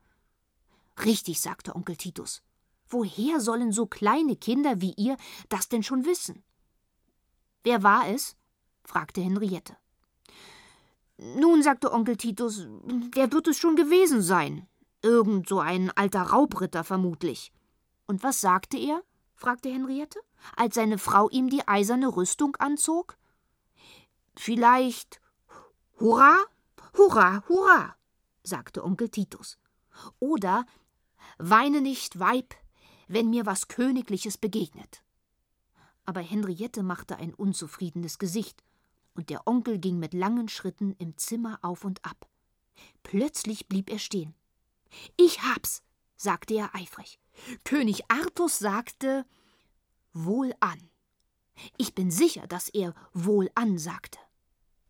Richtig, 1.04 1.42
sagte 1.42 1.76
Onkel 1.76 1.98
Titus. 1.98 2.44
Woher 2.88 3.42
sollen 3.42 3.74
so 3.74 3.88
kleine 3.88 4.38
Kinder 4.38 4.80
wie 4.80 4.94
ihr 4.94 5.18
das 5.50 5.68
denn 5.68 5.84
schon 5.84 6.06
wissen? 6.06 6.46
Wer 7.64 7.84
war 7.84 8.08
es? 8.10 8.36
fragte 8.84 9.22
Henriette. 9.22 9.78
Nun, 11.18 11.64
sagte 11.64 11.92
Onkel 11.92 12.18
Titus, 12.18 12.68
wer 13.14 13.32
wird 13.32 13.48
es 13.48 13.58
schon 13.58 13.76
gewesen 13.76 14.22
sein? 14.22 14.68
Irgend 15.02 15.48
so 15.48 15.60
ein 15.60 15.90
alter 15.92 16.22
Raubritter 16.24 16.84
vermutlich. 16.84 17.52
Und 18.06 18.24
was 18.24 18.42
sagte 18.42 18.78
er? 18.78 19.02
fragte 19.36 19.70
Henriette, 19.70 20.20
als 20.56 20.76
seine 20.76 20.98
Frau 20.98 21.30
ihm 21.30 21.50
die 21.50 21.68
eiserne 21.68 22.08
Rüstung 22.16 22.56
anzog. 22.58 23.18
Vielleicht 24.36 25.22
Hurra, 26.00 26.38
Hurra, 26.98 27.44
Hurra, 27.48 27.96
sagte 28.44 28.84
Onkel 28.84 29.10
Titus. 29.10 29.58
Oder 30.20 30.66
Weine 31.38 31.82
nicht, 31.82 32.20
Weib, 32.20 32.56
wenn 33.08 33.30
mir 33.30 33.46
was 33.46 33.68
Königliches 33.68 34.38
begegnet. 34.38 35.04
Aber 36.06 36.22
Henriette 36.22 36.84
machte 36.84 37.18
ein 37.18 37.34
unzufriedenes 37.34 38.20
Gesicht, 38.20 38.64
und 39.16 39.30
der 39.30 39.48
Onkel 39.48 39.78
ging 39.78 40.00
mit 40.00 40.14
langen 40.14 40.50
Schritten 40.50 40.96
im 40.98 41.18
Zimmer 41.18 41.60
auf 41.62 41.86
und 41.86 42.04
ab. 42.04 42.28
Plötzlich 43.04 43.68
blieb 43.68 43.92
er 43.92 44.00
stehen. 44.00 44.34
Ich 45.18 45.42
hab's, 45.44 45.84
sagte 46.16 46.56
er 46.56 46.76
eifrig. 46.76 47.20
König 47.64 48.10
Artus 48.10 48.60
sagte 48.60 49.26
Wohlan. 50.14 50.90
Ich 51.78 51.94
bin 51.94 52.12
sicher, 52.12 52.48
dass 52.48 52.70
er 52.70 52.94
Wohlan 53.14 53.78
sagte. 53.78 54.20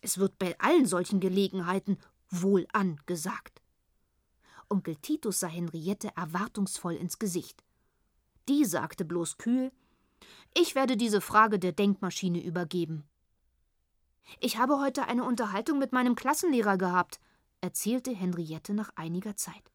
Es 0.01 0.17
wird 0.17 0.37
bei 0.39 0.57
allen 0.59 0.85
solchen 0.85 1.19
Gelegenheiten 1.19 1.97
Wohlan 2.29 2.99
gesagt. 3.05 3.61
Onkel 4.69 4.95
Titus 4.97 5.39
sah 5.39 5.47
Henriette 5.47 6.15
erwartungsvoll 6.15 6.95
ins 6.95 7.19
Gesicht. 7.19 7.63
Die 8.49 8.65
sagte 8.65 9.05
bloß 9.05 9.37
kühl 9.37 9.71
Ich 10.53 10.75
werde 10.75 10.97
diese 10.97 11.21
Frage 11.21 11.57
der 11.59 11.71
Denkmaschine 11.71 12.43
übergeben. 12.43 13.07
Ich 14.39 14.57
habe 14.57 14.79
heute 14.79 15.05
eine 15.07 15.23
Unterhaltung 15.23 15.79
mit 15.79 15.91
meinem 15.91 16.15
Klassenlehrer 16.15 16.77
gehabt, 16.77 17.19
erzählte 17.61 18.11
Henriette 18.11 18.73
nach 18.73 18.91
einiger 18.95 19.35
Zeit. 19.35 19.71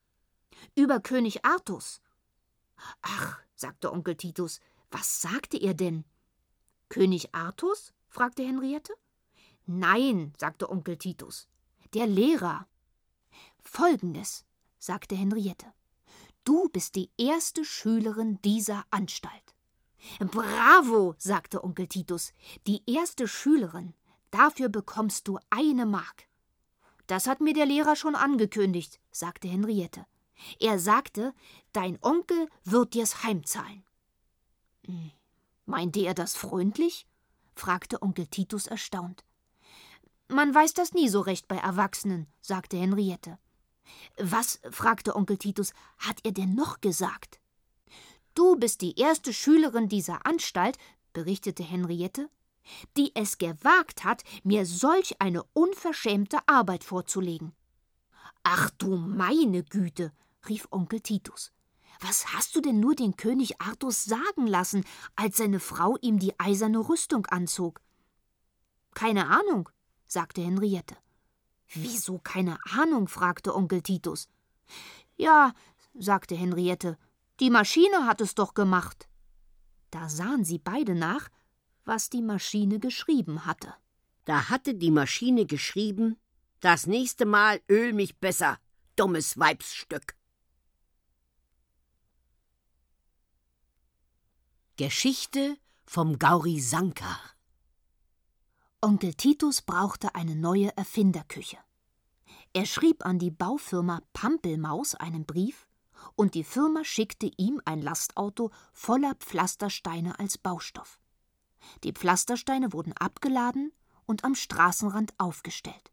Über 0.74 1.00
König 1.00 1.44
Artus. 1.44 2.00
Ach, 3.02 3.40
sagte 3.54 3.92
Onkel 3.92 4.16
Titus, 4.16 4.60
was 4.90 5.20
sagte 5.20 5.56
er 5.58 5.74
denn? 5.74 6.04
König 6.88 7.34
Artus? 7.34 7.92
fragte 8.08 8.42
Henriette. 8.42 8.94
Nein, 9.66 10.32
sagte 10.38 10.70
Onkel 10.70 10.96
Titus. 10.96 11.48
Der 11.92 12.06
Lehrer. 12.06 12.66
Folgendes, 13.60 14.46
sagte 14.78 15.14
Henriette. 15.14 15.66
Du 16.44 16.68
bist 16.70 16.94
die 16.94 17.10
erste 17.18 17.64
Schülerin 17.64 18.40
dieser 18.42 18.84
Anstalt. 18.90 19.54
Bravo, 20.20 21.14
sagte 21.18 21.62
Onkel 21.64 21.86
Titus. 21.86 22.32
Die 22.66 22.82
erste 22.86 23.28
Schülerin. 23.28 23.94
Dafür 24.30 24.68
bekommst 24.68 25.28
du 25.28 25.38
eine 25.50 25.86
Mark. 25.86 26.28
Das 27.06 27.26
hat 27.26 27.40
mir 27.40 27.54
der 27.54 27.66
Lehrer 27.66 27.96
schon 27.96 28.14
angekündigt, 28.14 29.00
sagte 29.10 29.48
Henriette. 29.48 30.06
Er 30.60 30.78
sagte, 30.78 31.34
dein 31.72 31.98
Onkel 32.02 32.48
wird 32.64 32.94
dir's 32.94 33.22
heimzahlen. 33.22 33.84
Hm, 34.84 35.10
meinte 35.66 36.00
er 36.00 36.14
das 36.14 36.36
freundlich? 36.36 37.06
fragte 37.54 38.02
Onkel 38.02 38.26
Titus 38.26 38.66
erstaunt. 38.66 39.24
Man 40.28 40.54
weiß 40.54 40.74
das 40.74 40.92
nie 40.92 41.08
so 41.08 41.20
recht 41.20 41.48
bei 41.48 41.56
Erwachsenen, 41.56 42.26
sagte 42.40 42.76
Henriette. 42.76 43.38
Was, 44.18 44.60
fragte 44.70 45.16
Onkel 45.16 45.38
Titus, 45.38 45.72
hat 45.98 46.20
er 46.24 46.32
denn 46.32 46.54
noch 46.54 46.80
gesagt? 46.80 47.40
Du 48.38 48.54
bist 48.54 48.82
die 48.82 48.96
erste 48.96 49.32
Schülerin 49.32 49.88
dieser 49.88 50.24
Anstalt, 50.24 50.78
berichtete 51.12 51.64
Henriette, 51.64 52.30
die 52.96 53.10
es 53.16 53.38
gewagt 53.38 54.04
hat, 54.04 54.22
mir 54.44 54.64
solch 54.64 55.20
eine 55.20 55.42
unverschämte 55.54 56.38
Arbeit 56.46 56.84
vorzulegen. 56.84 57.52
Ach 58.44 58.70
du 58.70 58.94
meine 58.94 59.64
Güte, 59.64 60.12
rief 60.48 60.68
Onkel 60.70 61.00
Titus. 61.00 61.50
Was 61.98 62.32
hast 62.32 62.54
du 62.54 62.60
denn 62.60 62.78
nur 62.78 62.94
den 62.94 63.16
König 63.16 63.60
Artus 63.60 64.04
sagen 64.04 64.46
lassen, 64.46 64.84
als 65.16 65.38
seine 65.38 65.58
Frau 65.58 65.96
ihm 66.00 66.20
die 66.20 66.38
eiserne 66.38 66.78
Rüstung 66.78 67.26
anzog? 67.26 67.80
Keine 68.94 69.26
Ahnung, 69.26 69.68
sagte 70.06 70.42
Henriette. 70.42 70.96
Wieso 71.74 72.20
keine 72.20 72.60
Ahnung? 72.70 73.08
fragte 73.08 73.52
Onkel 73.52 73.82
Titus. 73.82 74.28
Ja, 75.16 75.54
sagte 75.98 76.36
Henriette, 76.36 76.96
die 77.40 77.50
Maschine 77.50 78.06
hat 78.06 78.20
es 78.20 78.34
doch 78.34 78.54
gemacht. 78.54 79.08
Da 79.90 80.08
sahen 80.08 80.44
sie 80.44 80.58
beide 80.58 80.94
nach, 80.94 81.28
was 81.84 82.10
die 82.10 82.22
Maschine 82.22 82.78
geschrieben 82.78 83.46
hatte. 83.46 83.72
Da 84.24 84.48
hatte 84.48 84.74
die 84.74 84.90
Maschine 84.90 85.46
geschrieben: 85.46 86.18
Das 86.60 86.86
nächste 86.86 87.24
Mal 87.24 87.60
öl 87.68 87.92
mich 87.92 88.18
besser, 88.18 88.58
dummes 88.96 89.38
Weibsstück. 89.38 90.16
Geschichte 94.76 95.56
vom 95.86 96.18
Gauri 96.18 96.60
Sankar 96.60 97.18
Onkel 98.80 99.14
Titus 99.14 99.62
brauchte 99.62 100.14
eine 100.14 100.36
neue 100.36 100.76
Erfinderküche. 100.76 101.58
Er 102.52 102.64
schrieb 102.64 103.04
an 103.04 103.18
die 103.18 103.32
Baufirma 103.32 104.02
Pampelmaus 104.12 104.94
einen 104.94 105.24
Brief 105.24 105.67
und 106.14 106.34
die 106.34 106.44
Firma 106.44 106.84
schickte 106.84 107.30
ihm 107.36 107.60
ein 107.64 107.82
Lastauto 107.82 108.50
voller 108.72 109.14
Pflastersteine 109.14 110.18
als 110.18 110.38
Baustoff. 110.38 110.98
Die 111.84 111.92
Pflastersteine 111.92 112.72
wurden 112.72 112.92
abgeladen 112.94 113.72
und 114.06 114.24
am 114.24 114.34
Straßenrand 114.34 115.14
aufgestellt. 115.18 115.92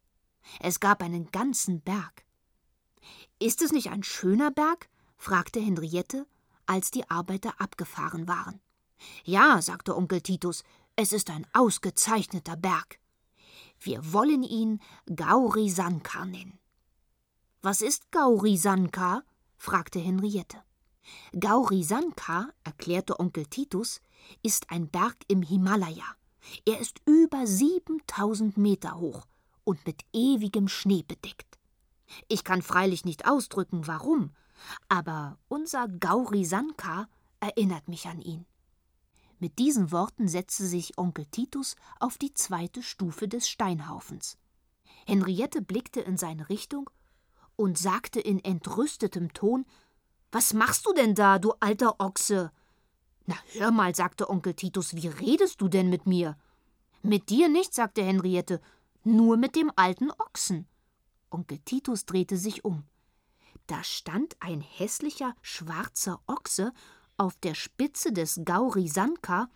Es 0.60 0.80
gab 0.80 1.02
einen 1.02 1.32
ganzen 1.32 1.82
Berg. 1.82 2.26
Ist 3.40 3.62
es 3.62 3.72
nicht 3.72 3.90
ein 3.90 4.04
schöner 4.04 4.52
Berg? 4.52 4.90
fragte 5.18 5.60
Henriette, 5.60 6.28
als 6.66 6.92
die 6.92 7.10
Arbeiter 7.10 7.60
abgefahren 7.60 8.28
waren. 8.28 8.60
Ja, 9.24 9.62
sagte 9.62 9.96
Onkel 9.96 10.22
Titus, 10.22 10.64
es 10.96 11.12
ist 11.12 11.30
ein 11.30 11.46
ausgezeichneter 11.54 12.56
Berg. 12.56 13.00
Wir 13.80 14.14
wollen 14.14 14.44
ihn 14.44 14.82
Gaurisanka 15.14 16.26
nennen. 16.26 16.60
Was 17.62 17.82
ist 17.82 18.12
Gaurisanka? 18.12 19.24
Fragte 19.58 20.00
Henriette. 20.00 20.58
Gaurisanka, 21.40 22.50
erklärte 22.64 23.20
Onkel 23.20 23.46
Titus, 23.46 24.02
ist 24.42 24.72
ein 24.72 24.90
Berg 24.90 25.18
im 25.28 25.42
Himalaya. 25.42 26.06
Er 26.66 26.80
ist 26.80 27.02
über 27.06 27.46
7000 27.46 28.58
Meter 28.58 29.00
hoch 29.00 29.28
und 29.64 29.86
mit 29.86 30.02
ewigem 30.14 30.68
Schnee 30.68 31.04
bedeckt. 31.04 31.58
Ich 32.28 32.44
kann 32.44 32.62
freilich 32.62 33.06
nicht 33.06 33.28
ausdrücken, 33.28 33.88
warum, 33.88 34.32
aber 34.90 35.38
unser 35.48 35.88
Gaurisanka 35.88 37.08
erinnert 37.40 37.88
mich 37.88 38.08
an 38.08 38.22
ihn. 38.22 38.46
Mit 39.40 39.60
diesen 39.60 39.92
Worten 39.92 40.28
setzte 40.28 40.66
sich 40.66 40.98
Onkel 40.98 41.26
Titus 41.26 41.76
auf 42.00 42.18
die 42.18 42.34
zweite 42.34 42.82
Stufe 42.82 43.28
des 43.28 43.50
Steinhaufens. 43.50 44.38
Henriette 45.06 45.62
blickte 45.62 46.00
in 46.02 46.18
seine 46.18 46.50
Richtung 46.50 46.90
und 47.56 47.78
sagte 47.78 48.20
in 48.20 48.44
entrüstetem 48.44 49.34
Ton 49.34 49.66
Was 50.32 50.54
machst 50.54 50.86
du 50.86 50.94
denn 50.94 51.16
da, 51.16 51.40
du 51.40 51.54
alter 51.60 52.00
Ochse? 52.00 52.52
Na 53.26 53.36
hör 53.54 53.72
mal, 53.72 53.96
sagte 53.96 54.30
Onkel 54.30 54.54
Titus, 54.54 54.96
wie 54.96 55.08
redest 55.08 55.62
du 55.62 55.68
denn 55.68 55.90
mit 55.90 56.06
mir? 56.06 56.38
Mit 57.02 57.30
dir 57.30 57.50
nicht, 57.50 57.74
sagte 57.74 58.04
Henriette, 58.04 58.62
nur 59.04 59.38
mit 59.38 59.56
dem 59.56 59.72
alten 59.76 60.12
Ochsen. 60.12 60.68
Onkel 61.30 61.60
Titus 61.60 62.06
drehte 62.06 62.38
sich 62.38 62.66
um. 62.66 62.84
Da 63.68 63.84
stand 63.84 64.36
ein 64.40 64.62
hässlicher 64.62 65.36
schwarzer 65.42 66.22
Ochse 66.28 66.72
auf 67.18 67.36
der 67.38 67.56
Spitze 67.56 68.12
des 68.12 68.42
Gauri 68.46 68.88
Sanka 68.88 69.50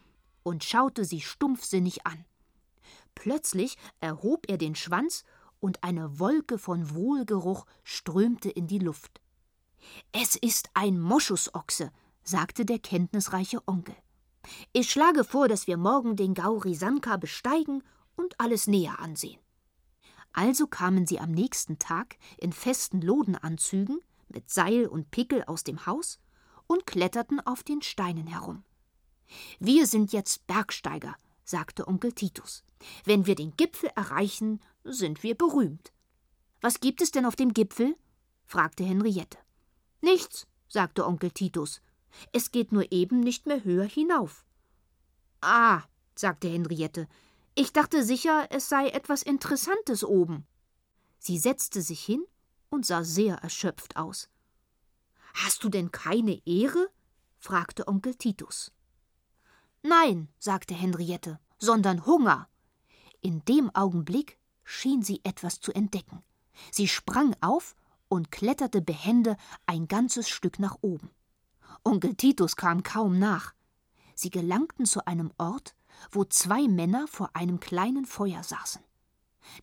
und 0.44 0.64
schaute 0.64 1.06
sie 1.06 1.22
stumpfsinnig 1.22 2.08
an. 2.08 2.26
Plötzlich 3.14 3.78
erhob 4.00 4.50
er 4.50 4.58
den 4.58 4.76
Schwanz 4.76 5.24
und 5.60 5.84
eine 5.84 6.20
Wolke 6.20 6.58
von 6.58 6.94
Wohlgeruch 6.96 7.66
strömte 7.84 8.50
in 8.50 8.68
die 8.68 8.80
Luft. 8.80 9.22
Es 10.12 10.36
ist 10.36 10.70
ein 10.74 11.00
Moschusochse, 11.00 11.92
sagte 12.24 12.66
der 12.66 12.80
kenntnisreiche 12.80 13.62
Onkel. 13.68 13.96
Ich 14.74 14.92
schlage 14.92 15.24
vor, 15.24 15.48
dass 15.48 15.68
wir 15.68 15.78
morgen 15.78 16.16
den 16.16 16.34
Gauri 16.34 16.76
Sanka 16.76 17.18
besteigen 17.18 17.84
und 18.16 18.40
alles 18.40 18.68
näher 18.68 19.00
ansehen. 19.00 19.40
Also 20.34 20.68
kamen 20.68 21.08
sie 21.08 21.20
am 21.20 21.32
nächsten 21.32 21.80
Tag 21.80 22.18
in 22.38 22.54
festen 22.54 23.02
Lodenanzügen 23.02 24.00
mit 24.28 24.50
Seil 24.50 24.86
und 24.88 25.12
Pickel 25.12 25.44
aus 25.46 25.64
dem 25.64 25.86
Haus 25.86 26.20
und 26.68 26.86
kletterten 26.86 27.40
auf 27.40 27.64
den 27.64 27.82
Steinen 27.82 28.28
herum. 28.28 28.64
Wir 29.60 29.88
sind 29.88 30.14
jetzt 30.14 30.46
Bergsteiger, 30.48 31.16
sagte 31.44 31.88
Onkel 31.88 32.14
Titus. 32.14 32.64
Wenn 33.06 33.26
wir 33.26 33.36
den 33.36 33.56
Gipfel 33.58 33.90
erreichen, 33.96 34.62
sind 34.84 35.24
wir 35.24 35.36
berühmt. 35.36 35.92
Was 36.62 36.80
gibt 36.80 37.02
es 37.02 37.12
denn 37.12 37.26
auf 37.26 37.36
dem 37.36 37.54
Gipfel? 37.54 37.96
fragte 38.46 38.84
Henriette. 38.84 39.38
Nichts, 40.02 40.48
sagte 40.68 41.06
Onkel 41.06 41.32
Titus. 41.32 41.82
Es 42.34 42.52
geht 42.52 42.72
nur 42.72 42.92
eben 42.92 43.20
nicht 43.20 43.46
mehr 43.46 43.64
höher 43.64 43.86
hinauf. 43.86 44.46
Ah, 45.42 45.84
sagte 46.16 46.48
Henriette, 46.48 47.08
ich 47.56 47.74
dachte 47.74 48.04
sicher, 48.04 48.48
es 48.50 48.70
sei 48.70 48.90
etwas 48.90 49.22
Interessantes 49.22 50.04
oben. 50.04 50.46
Sie 51.18 51.38
setzte 51.38 51.82
sich 51.82 52.02
hin 52.04 52.24
und 52.70 52.86
sah 52.86 53.04
sehr 53.04 53.36
erschöpft 53.36 53.98
aus. 53.98 54.30
Hast 55.34 55.64
du 55.64 55.70
denn 55.70 55.92
keine 55.92 56.42
Ehre? 56.46 56.90
fragte 57.38 57.88
Onkel 57.88 58.16
Titus. 58.16 58.72
Nein, 59.84 60.30
sagte 60.40 60.74
Henriette, 60.74 61.40
sondern 61.58 62.06
Hunger. 62.06 62.50
In 63.22 63.44
dem 63.46 63.74
Augenblick 63.76 64.39
schien 64.70 65.02
sie 65.02 65.22
etwas 65.24 65.60
zu 65.60 65.74
entdecken. 65.74 66.24
Sie 66.72 66.88
sprang 66.88 67.36
auf 67.42 67.76
und 68.08 68.32
kletterte 68.32 68.82
behende 68.82 69.36
ein 69.66 69.88
ganzes 69.88 70.30
Stück 70.30 70.60
nach 70.60 70.78
oben. 70.82 71.10
Onkel 71.84 72.16
Titus 72.16 72.56
kam 72.56 72.84
kaum 72.84 73.18
nach. 73.18 73.54
Sie 74.14 74.30
gelangten 74.30 74.86
zu 74.86 75.06
einem 75.08 75.32
Ort, 75.38 75.76
wo 76.12 76.24
zwei 76.24 76.68
Männer 76.68 77.08
vor 77.08 77.32
einem 77.34 77.60
kleinen 77.60 78.06
Feuer 78.06 78.44
saßen. 78.44 78.84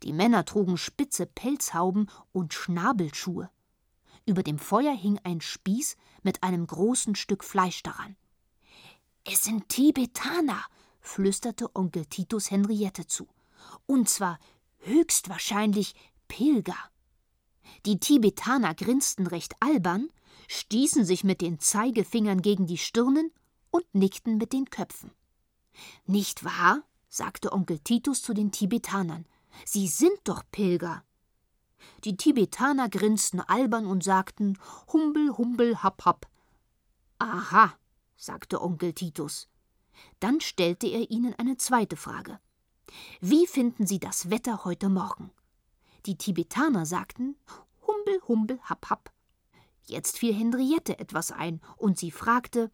Die 0.03 0.12
Männer 0.12 0.45
trugen 0.45 0.77
spitze 0.77 1.27
Pelzhauben 1.27 2.11
und 2.33 2.53
Schnabelschuhe. 2.53 3.51
Über 4.25 4.42
dem 4.42 4.59
Feuer 4.59 4.95
hing 4.95 5.21
ein 5.23 5.40
Spieß 5.40 5.97
mit 6.23 6.42
einem 6.42 6.66
großen 6.66 7.14
Stück 7.14 7.45
Fleisch 7.45 7.83
daran. 7.85 8.16
Es 9.25 9.45
sind 9.45 9.69
Tibetaner, 9.69 10.64
flüsterte 11.01 11.75
Onkel 11.77 12.07
Titus 12.07 12.51
Henriette 12.51 13.07
zu. 13.07 13.29
Und 13.87 14.09
zwar 14.09 14.38
höchstwahrscheinlich 14.87 15.94
Pilger. 16.29 16.79
Die 17.85 17.99
Tibetaner 17.99 18.75
grinsten 18.75 19.27
recht 19.27 19.55
albern, 19.61 20.09
stießen 20.49 21.05
sich 21.05 21.25
mit 21.25 21.40
den 21.40 21.59
Zeigefingern 21.59 22.42
gegen 22.42 22.66
die 22.66 22.79
Stirnen 22.79 23.33
und 23.70 23.85
nickten 23.94 24.38
mit 24.38 24.53
den 24.53 24.70
Köpfen. 24.70 25.11
Nicht 26.07 26.44
wahr? 26.44 26.83
sagte 27.09 27.53
Onkel 27.53 27.79
Titus 27.79 28.22
zu 28.22 28.35
den 28.35 28.53
Tibetanern. 28.53 29.27
Sie 29.64 29.88
sind 29.88 30.18
doch 30.25 30.42
Pilger. 30.51 31.03
Die 32.05 32.16
Tibetaner 32.16 32.88
grinsten 32.88 33.40
albern 33.40 33.87
und 33.87 34.05
sagten 34.05 34.59
Humbel, 34.92 35.37
Humbel, 35.37 35.83
Happ, 35.83 36.05
Happ. 36.05 36.27
Aha, 37.18 37.75
sagte 38.16 38.61
Onkel 38.61 38.92
Titus. 38.92 39.49
Dann 40.20 40.40
stellte 40.40 40.87
er 40.87 41.11
ihnen 41.11 41.35
eine 41.35 41.57
zweite 41.57 41.96
Frage. 41.96 42.38
Wie 43.20 43.46
finden 43.46 43.87
Sie 43.87 43.98
das 43.98 44.30
Wetter 44.30 44.64
heute 44.64 44.88
Morgen? 44.88 45.30
Die 46.06 46.16
Tibetaner 46.16 46.87
sagten 46.87 47.37
Humbel, 47.87 48.20
Humbel, 48.28 48.61
Happ, 48.62 48.90
Happ. 48.90 49.12
Jetzt 49.87 50.18
fiel 50.18 50.35
Henriette 50.35 50.98
etwas 50.98 51.32
ein, 51.32 51.61
und 51.76 51.98
sie 51.98 52.11
fragte 52.11 52.70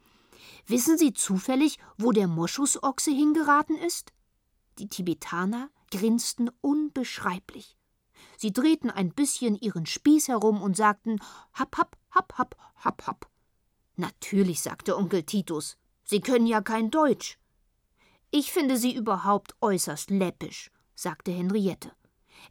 Wissen 0.67 0.99
Sie 0.99 1.13
zufällig, 1.13 1.79
wo 1.99 2.13
der 2.13 2.27
Moschusochse 2.27 3.11
hingeraten 3.11 3.77
ist? 3.77 4.13
Die 4.79 4.89
Tibetaner 4.89 5.71
grinsten 5.91 6.51
unbeschreiblich. 6.61 7.77
Sie 8.39 8.53
drehten 8.53 8.91
ein 8.91 9.13
bisschen 9.13 9.57
ihren 9.57 9.87
Spieß 9.87 10.29
herum 10.29 10.63
und 10.63 10.77
sagten 10.77 11.21
Happ, 11.53 11.77
happ, 11.79 11.97
happ, 12.11 12.39
happ, 12.39 12.57
happ, 12.77 13.07
happ. 13.07 13.31
Natürlich, 13.97 14.61
sagte 14.61 14.97
Onkel 14.97 15.23
Titus, 15.23 15.77
Sie 16.05 16.21
können 16.21 16.47
ja 16.47 16.61
kein 16.61 16.91
Deutsch. 16.91 17.39
Ich 18.35 18.51
finde 18.51 18.79
Sie 18.79 18.95
überhaupt 18.97 19.55
äußerst 19.61 20.11
läppisch, 20.11 20.71
sagte 20.95 21.31
Henriette. 21.31 21.93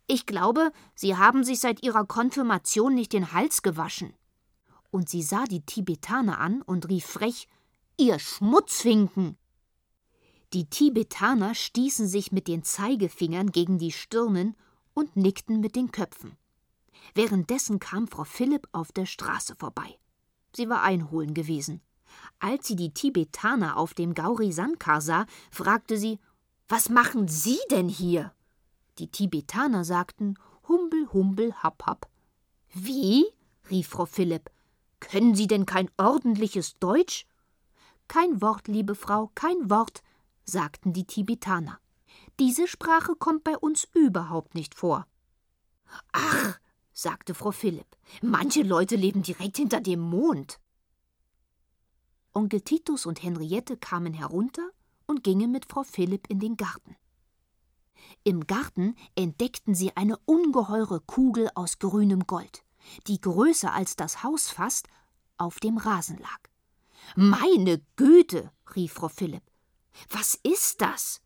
Ich 0.06 0.28
glaube, 0.28 0.72
Sie 0.94 1.18
haben 1.18 1.44
sich 1.44 1.60
seit 1.60 1.82
Ihrer 1.84 2.06
Konfirmation 2.06 2.94
nicht 2.94 3.14
den 3.14 3.34
Hals 3.34 3.64
gewaschen. 3.64 4.14
Und 4.92 5.10
sie 5.10 5.24
sah 5.24 5.46
die 5.46 5.66
Tibetaner 5.66 6.40
an 6.40 6.62
und 6.62 6.88
rief 6.88 7.08
frech 7.08 7.48
Ihr 7.98 8.20
Schmutzfinken. 8.20 9.38
Die 10.54 10.70
Tibetaner 10.70 11.56
stießen 11.56 12.08
sich 12.08 12.32
mit 12.32 12.48
den 12.48 12.64
Zeigefingern 12.64 13.52
gegen 13.52 13.80
die 13.80 13.92
Stirnen 13.92 14.56
und 14.94 15.16
nickten 15.16 15.62
mit 15.62 15.76
den 15.76 15.92
Köpfen. 15.92 16.38
Währenddessen 17.16 17.80
kam 17.80 18.08
Frau 18.08 18.24
Philipp 18.24 18.68
auf 18.72 18.92
der 18.92 19.08
Straße 19.08 19.56
vorbei. 19.58 19.98
Sie 20.56 20.70
war 20.70 20.84
einholen 20.84 21.34
gewesen. 21.34 21.82
Als 22.40 22.68
sie 22.68 22.76
die 22.76 22.94
Tibetaner 22.94 23.78
auf 23.78 23.94
dem 23.94 24.14
Gauri 24.14 24.52
Sankar 24.52 25.02
sah, 25.02 25.26
fragte 25.52 25.98
sie: 25.98 26.20
Was 26.68 26.90
machen 26.90 27.28
Sie 27.28 27.60
denn 27.70 27.90
hier? 27.90 28.34
Die 29.00 29.08
Tibetaner 29.10 29.84
sagten: 29.84 30.36
Humbel, 30.68 31.08
Humbel, 31.14 31.54
Happ, 31.64 31.86
Happ. 31.86 32.10
Wie? 32.74 33.26
rief 33.70 33.90
Frau 33.90 34.06
Philipp. 34.06 34.50
Können 35.00 35.36
Sie 35.36 35.48
denn 35.48 35.66
kein 35.66 35.90
ordentliches 35.98 36.78
Deutsch? 36.80 37.26
Kein 38.08 38.42
Wort, 38.42 38.68
liebe 38.68 38.96
Frau, 38.96 39.32
kein 39.36 39.70
Wort, 39.70 40.02
sagten 40.46 40.94
die 40.94 41.06
Tibetaner. 41.06 41.80
Diese 42.40 42.68
Sprache 42.68 43.16
kommt 43.16 43.44
bei 43.44 43.58
uns 43.58 43.88
überhaupt 43.94 44.56
nicht 44.56 44.76
vor. 44.76 45.08
Ach, 46.12 46.60
sagte 46.94 47.34
Frau 47.34 47.52
Philipp, 47.52 47.88
manche 48.22 48.64
Leute 48.64 48.96
leben 48.96 49.24
direkt 49.24 49.58
hinter 49.58 49.82
dem 49.82 50.00
Mond. 50.00 50.60
Onkel 52.34 52.62
Titus 52.62 53.06
und 53.06 53.22
Henriette 53.24 53.78
kamen 53.78 54.14
herunter 54.14 54.70
und 55.06 55.24
gingen 55.24 55.52
mit 55.52 55.66
Frau 55.66 55.84
Philipp 55.84 56.28
in 56.30 56.40
den 56.40 56.56
Garten. 56.56 56.96
Im 58.24 58.48
Garten 58.48 58.96
entdeckten 59.16 59.76
sie 59.76 59.96
eine 59.96 60.18
ungeheure 60.26 61.02
Kugel 61.02 61.50
aus 61.56 61.80
grünem 61.80 62.26
Gold, 62.28 62.64
die 63.08 63.20
größer 63.20 63.74
als 63.74 63.96
das 63.96 64.24
Haus 64.24 64.50
fast 64.50 64.88
auf 65.38 65.60
dem 65.60 65.78
Rasen 65.78 66.18
lag. 66.18 66.40
Meine 67.16 67.82
Güte, 67.96 68.52
rief 68.76 68.94
Frau 68.94 69.10
Philipp, 69.10 69.44
was 70.10 70.36
ist 70.44 70.82
das? 70.82 71.22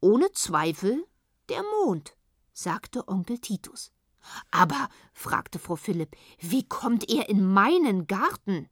Ohne 0.00 0.32
Zweifel 0.32 1.06
der 1.48 1.62
Mond, 1.84 2.16
sagte 2.52 3.06
Onkel 3.08 3.38
Titus. 3.38 3.92
Aber, 4.50 4.88
fragte 5.12 5.58
Frau 5.58 5.76
Philipp, 5.76 6.16
wie 6.38 6.66
kommt 6.66 7.08
er 7.10 7.28
in 7.28 7.44
meinen 7.44 8.06
Garten? 8.06 8.68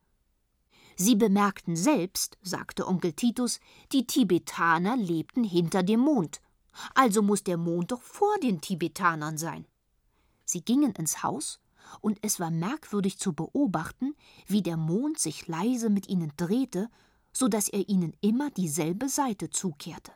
Sie 1.02 1.16
bemerkten 1.16 1.76
selbst, 1.76 2.36
sagte 2.42 2.86
Onkel 2.86 3.14
Titus, 3.14 3.58
die 3.90 4.06
Tibetaner 4.06 4.98
lebten 4.98 5.44
hinter 5.44 5.82
dem 5.82 6.00
Mond. 6.00 6.42
Also 6.94 7.22
muss 7.22 7.42
der 7.42 7.56
Mond 7.56 7.92
doch 7.92 8.02
vor 8.02 8.36
den 8.42 8.60
Tibetanern 8.60 9.38
sein. 9.38 9.64
Sie 10.44 10.60
gingen 10.60 10.92
ins 10.92 11.22
Haus, 11.22 11.58
und 12.02 12.18
es 12.20 12.38
war 12.38 12.50
merkwürdig 12.50 13.18
zu 13.18 13.32
beobachten, 13.32 14.14
wie 14.46 14.60
der 14.60 14.76
Mond 14.76 15.18
sich 15.18 15.48
leise 15.48 15.88
mit 15.88 16.06
ihnen 16.10 16.34
drehte, 16.36 16.90
so 17.32 17.48
dass 17.48 17.70
er 17.70 17.88
ihnen 17.88 18.12
immer 18.20 18.50
dieselbe 18.50 19.08
Seite 19.08 19.48
zukehrte. 19.48 20.12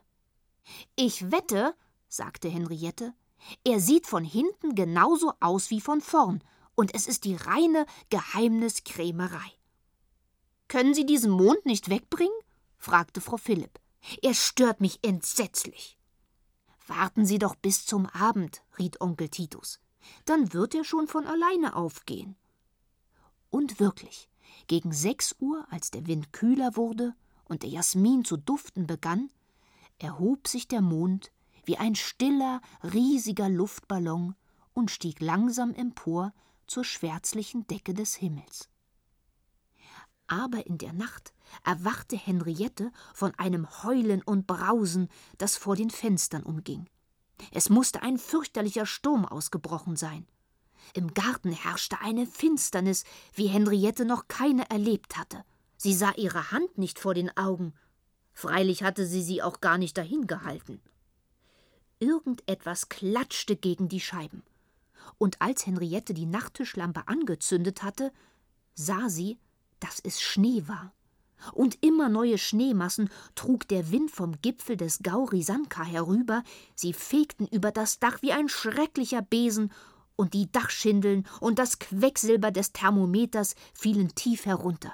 Ich 0.96 1.30
wette, 1.32 1.74
sagte 2.08 2.50
Henriette, 2.50 3.14
er 3.64 3.80
sieht 3.80 4.06
von 4.06 4.22
hinten 4.22 4.74
genauso 4.74 5.32
aus 5.40 5.70
wie 5.70 5.80
von 5.80 6.02
vorn, 6.02 6.44
und 6.74 6.94
es 6.94 7.06
ist 7.06 7.24
die 7.24 7.36
reine 7.36 7.86
Geheimniskrämerei. 8.10 9.54
Können 10.68 10.94
Sie 10.94 11.06
diesen 11.06 11.30
Mond 11.30 11.64
nicht 11.66 11.88
wegbringen? 11.88 12.34
fragte 12.76 13.20
Frau 13.20 13.36
Philipp. 13.36 13.78
Er 14.22 14.34
stört 14.34 14.80
mich 14.80 14.98
entsetzlich. 15.02 15.98
Warten 16.86 17.24
Sie 17.24 17.38
doch 17.38 17.54
bis 17.54 17.86
zum 17.86 18.06
Abend, 18.06 18.62
riet 18.78 19.00
Onkel 19.00 19.28
Titus. 19.28 19.80
Dann 20.26 20.52
wird 20.52 20.74
er 20.74 20.84
schon 20.84 21.06
von 21.08 21.26
alleine 21.26 21.76
aufgehen. 21.76 22.36
Und 23.48 23.80
wirklich, 23.80 24.28
gegen 24.66 24.92
sechs 24.92 25.34
Uhr, 25.38 25.66
als 25.70 25.90
der 25.90 26.06
Wind 26.06 26.32
kühler 26.32 26.76
wurde 26.76 27.14
und 27.44 27.62
der 27.62 27.70
Jasmin 27.70 28.24
zu 28.24 28.36
duften 28.36 28.86
begann, 28.86 29.30
erhob 29.98 30.48
sich 30.48 30.68
der 30.68 30.82
Mond 30.82 31.30
wie 31.64 31.78
ein 31.78 31.94
stiller, 31.94 32.60
riesiger 32.82 33.48
Luftballon 33.48 34.34
und 34.74 34.90
stieg 34.90 35.20
langsam 35.20 35.72
empor 35.72 36.34
zur 36.66 36.84
schwärzlichen 36.84 37.66
Decke 37.66 37.94
des 37.94 38.16
Himmels. 38.16 38.68
Aber 40.26 40.66
in 40.66 40.78
der 40.78 40.92
Nacht 40.92 41.34
erwachte 41.64 42.16
Henriette 42.16 42.90
von 43.12 43.34
einem 43.36 43.82
Heulen 43.82 44.22
und 44.22 44.46
Brausen, 44.46 45.08
das 45.38 45.56
vor 45.56 45.76
den 45.76 45.90
Fenstern 45.90 46.42
umging. 46.42 46.86
Es 47.50 47.68
musste 47.68 48.02
ein 48.02 48.18
fürchterlicher 48.18 48.86
Sturm 48.86 49.24
ausgebrochen 49.24 49.96
sein. 49.96 50.26
Im 50.92 51.14
Garten 51.14 51.52
herrschte 51.52 52.00
eine 52.00 52.26
Finsternis, 52.26 53.04
wie 53.34 53.46
Henriette 53.46 54.04
noch 54.04 54.28
keine 54.28 54.68
erlebt 54.70 55.16
hatte. 55.16 55.44
Sie 55.76 55.94
sah 55.94 56.12
ihre 56.12 56.50
Hand 56.50 56.78
nicht 56.78 56.98
vor 56.98 57.14
den 57.14 57.34
Augen. 57.36 57.74
Freilich 58.32 58.82
hatte 58.82 59.06
sie 59.06 59.22
sie 59.22 59.42
auch 59.42 59.60
gar 59.60 59.78
nicht 59.78 59.96
dahin 59.96 60.26
gehalten. 60.26 60.80
Irgendetwas 61.98 62.88
klatschte 62.88 63.56
gegen 63.56 63.88
die 63.88 64.00
Scheiben. 64.00 64.42
Und 65.18 65.40
als 65.40 65.66
Henriette 65.66 66.14
die 66.14 66.26
Nachttischlampe 66.26 67.08
angezündet 67.08 67.82
hatte, 67.82 68.12
sah 68.74 69.08
sie, 69.08 69.38
dass 69.80 70.00
es 70.00 70.20
Schnee 70.20 70.64
war. 70.66 70.92
Und 71.52 71.78
immer 71.82 72.08
neue 72.08 72.38
Schneemassen 72.38 73.10
trug 73.34 73.68
der 73.68 73.90
Wind 73.90 74.10
vom 74.10 74.40
Gipfel 74.40 74.76
des 74.76 75.00
Gauri 75.02 75.42
Sanka 75.42 75.84
herüber, 75.84 76.42
sie 76.74 76.92
fegten 76.92 77.46
über 77.48 77.70
das 77.70 77.98
Dach 77.98 78.22
wie 78.22 78.32
ein 78.32 78.48
schrecklicher 78.48 79.22
Besen, 79.22 79.70
und 80.16 80.34
die 80.34 80.50
Dachschindeln 80.50 81.26
und 81.40 81.58
das 81.58 81.78
Quecksilber 81.78 82.50
des 82.50 82.72
Thermometers 82.72 83.54
fielen 83.72 84.14
tief 84.14 84.46
herunter. 84.46 84.92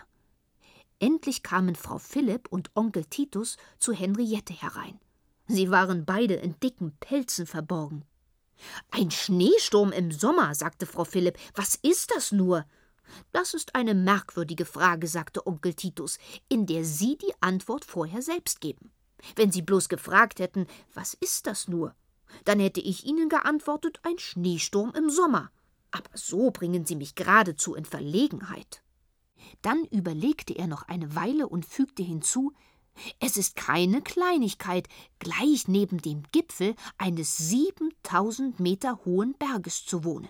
Endlich 0.99 1.43
kamen 1.43 1.77
Frau 1.77 1.99
Philipp 1.99 2.49
und 2.51 2.71
Onkel 2.75 3.05
Titus 3.05 3.57
zu 3.79 3.93
Henriette 3.93 4.53
herein. 4.53 4.99
Sie 5.47 5.71
waren 5.71 6.05
beide 6.05 6.35
in 6.35 6.59
dicken 6.61 6.97
Pelzen 7.01 7.47
verborgen. 7.47 8.05
Ein 8.91 9.11
Schneesturm 9.11 9.93
im 9.93 10.13
Sommer, 10.13 10.55
sagte 10.55 10.87
Frau 10.87 11.05
Philipp. 11.05 11.39
Was 11.55 11.77
ist 11.77 12.13
das 12.15 12.33
nur? 12.33 12.67
Das 13.33 13.55
ist 13.55 13.75
eine 13.75 13.95
merkwürdige 13.95 14.65
Frage, 14.65 15.07
sagte 15.07 15.47
Onkel 15.47 15.75
Titus, 15.75 16.19
in 16.49 16.67
der 16.67 16.85
Sie 16.85 17.17
die 17.19 17.33
Antwort 17.41 17.85
vorher 17.85 18.23
selbst 18.23 18.61
geben. 18.61 18.93
Wenn 19.37 19.53
Sie 19.53 19.63
bloß 19.63 19.89
gefragt 19.89 20.39
hätten, 20.39 20.67
was 20.95 21.15
ist 21.15 21.47
das 21.47 21.69
nur? 21.69 21.95
Dann 22.45 22.61
hätte 22.61 22.81
ich 22.81 23.05
Ihnen 23.05 23.29
geantwortet, 23.29 24.01
ein 24.03 24.19
Schneesturm 24.19 24.93
im 24.95 25.11
Sommer. 25.11 25.51
Aber 25.91 26.11
so 26.15 26.51
bringen 26.51 26.87
Sie 26.87 26.97
mich 26.97 27.15
geradezu 27.15 27.75
in 27.75 27.85
Verlegenheit. 27.85 28.83
Dann 29.63 29.85
überlegte 29.87 30.55
er 30.55 30.67
noch 30.67 30.85
eine 30.85 31.15
Weile 31.15 31.49
und 31.49 31.67
fügte 31.67 32.03
hinzu, 32.03 32.53
es 33.19 33.37
ist 33.37 33.57
keine 33.57 34.03
Kleinigkeit, 34.03 34.89
gleich 35.19 35.69
neben 35.69 35.99
dem 35.99 36.23
Gipfel 36.33 36.75
eines 36.99 37.37
siebentausend 37.37 38.61
Meter 38.61 39.01
hohen 39.05 39.35
Berges 39.39 39.85
zu 39.85 40.05
wohnen. 40.05 40.29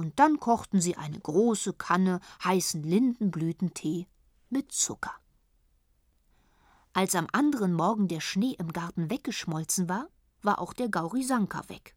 Und 0.00 0.18
dann 0.18 0.40
kochten 0.40 0.80
sie 0.80 0.96
eine 0.96 1.20
große 1.20 1.74
Kanne 1.74 2.20
heißen 2.42 2.82
Lindenblütentee 2.82 4.06
mit 4.48 4.72
Zucker. 4.72 5.12
Als 6.94 7.14
am 7.14 7.26
anderen 7.32 7.74
Morgen 7.74 8.08
der 8.08 8.20
Schnee 8.20 8.56
im 8.58 8.72
Garten 8.72 9.10
weggeschmolzen 9.10 9.90
war, 9.90 10.08
war 10.40 10.58
auch 10.58 10.72
der 10.72 10.88
Gaurisanka 10.88 11.68
weg. 11.68 11.94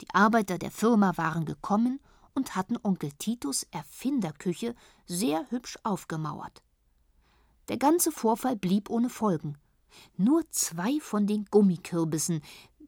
Die 0.00 0.08
Arbeiter 0.14 0.56
der 0.56 0.70
Firma 0.70 1.18
waren 1.18 1.44
gekommen 1.44 2.00
und 2.32 2.56
hatten 2.56 2.78
Onkel 2.82 3.12
Titus 3.18 3.66
Erfinderküche 3.72 4.74
sehr 5.04 5.50
hübsch 5.50 5.76
aufgemauert. 5.82 6.62
Der 7.68 7.76
ganze 7.76 8.10
Vorfall 8.10 8.56
blieb 8.56 8.88
ohne 8.88 9.10
Folgen. 9.10 9.58
Nur 10.16 10.50
zwei 10.50 10.98
von 10.98 11.26
den 11.26 11.44
Gummikürbissen, 11.44 12.40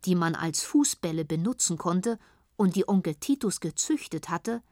die 0.07 0.14
man 0.14 0.35
als 0.35 0.62
Fußbälle 0.62 1.26
benutzen 1.26 1.76
konnte 1.76 2.18
und 2.61 2.77
die 2.77 2.87
Onkel 2.87 3.14
Titus 3.14 3.61
gezüchtet 3.61 4.29
hatte, 4.29 4.62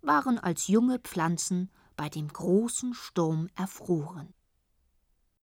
waren 0.00 0.38
als 0.38 0.68
junge 0.68 0.98
Pflanzen 0.98 1.70
bei 1.94 2.08
dem 2.08 2.28
großen 2.28 2.94
Sturm 2.94 3.50
erfroren. 3.54 4.32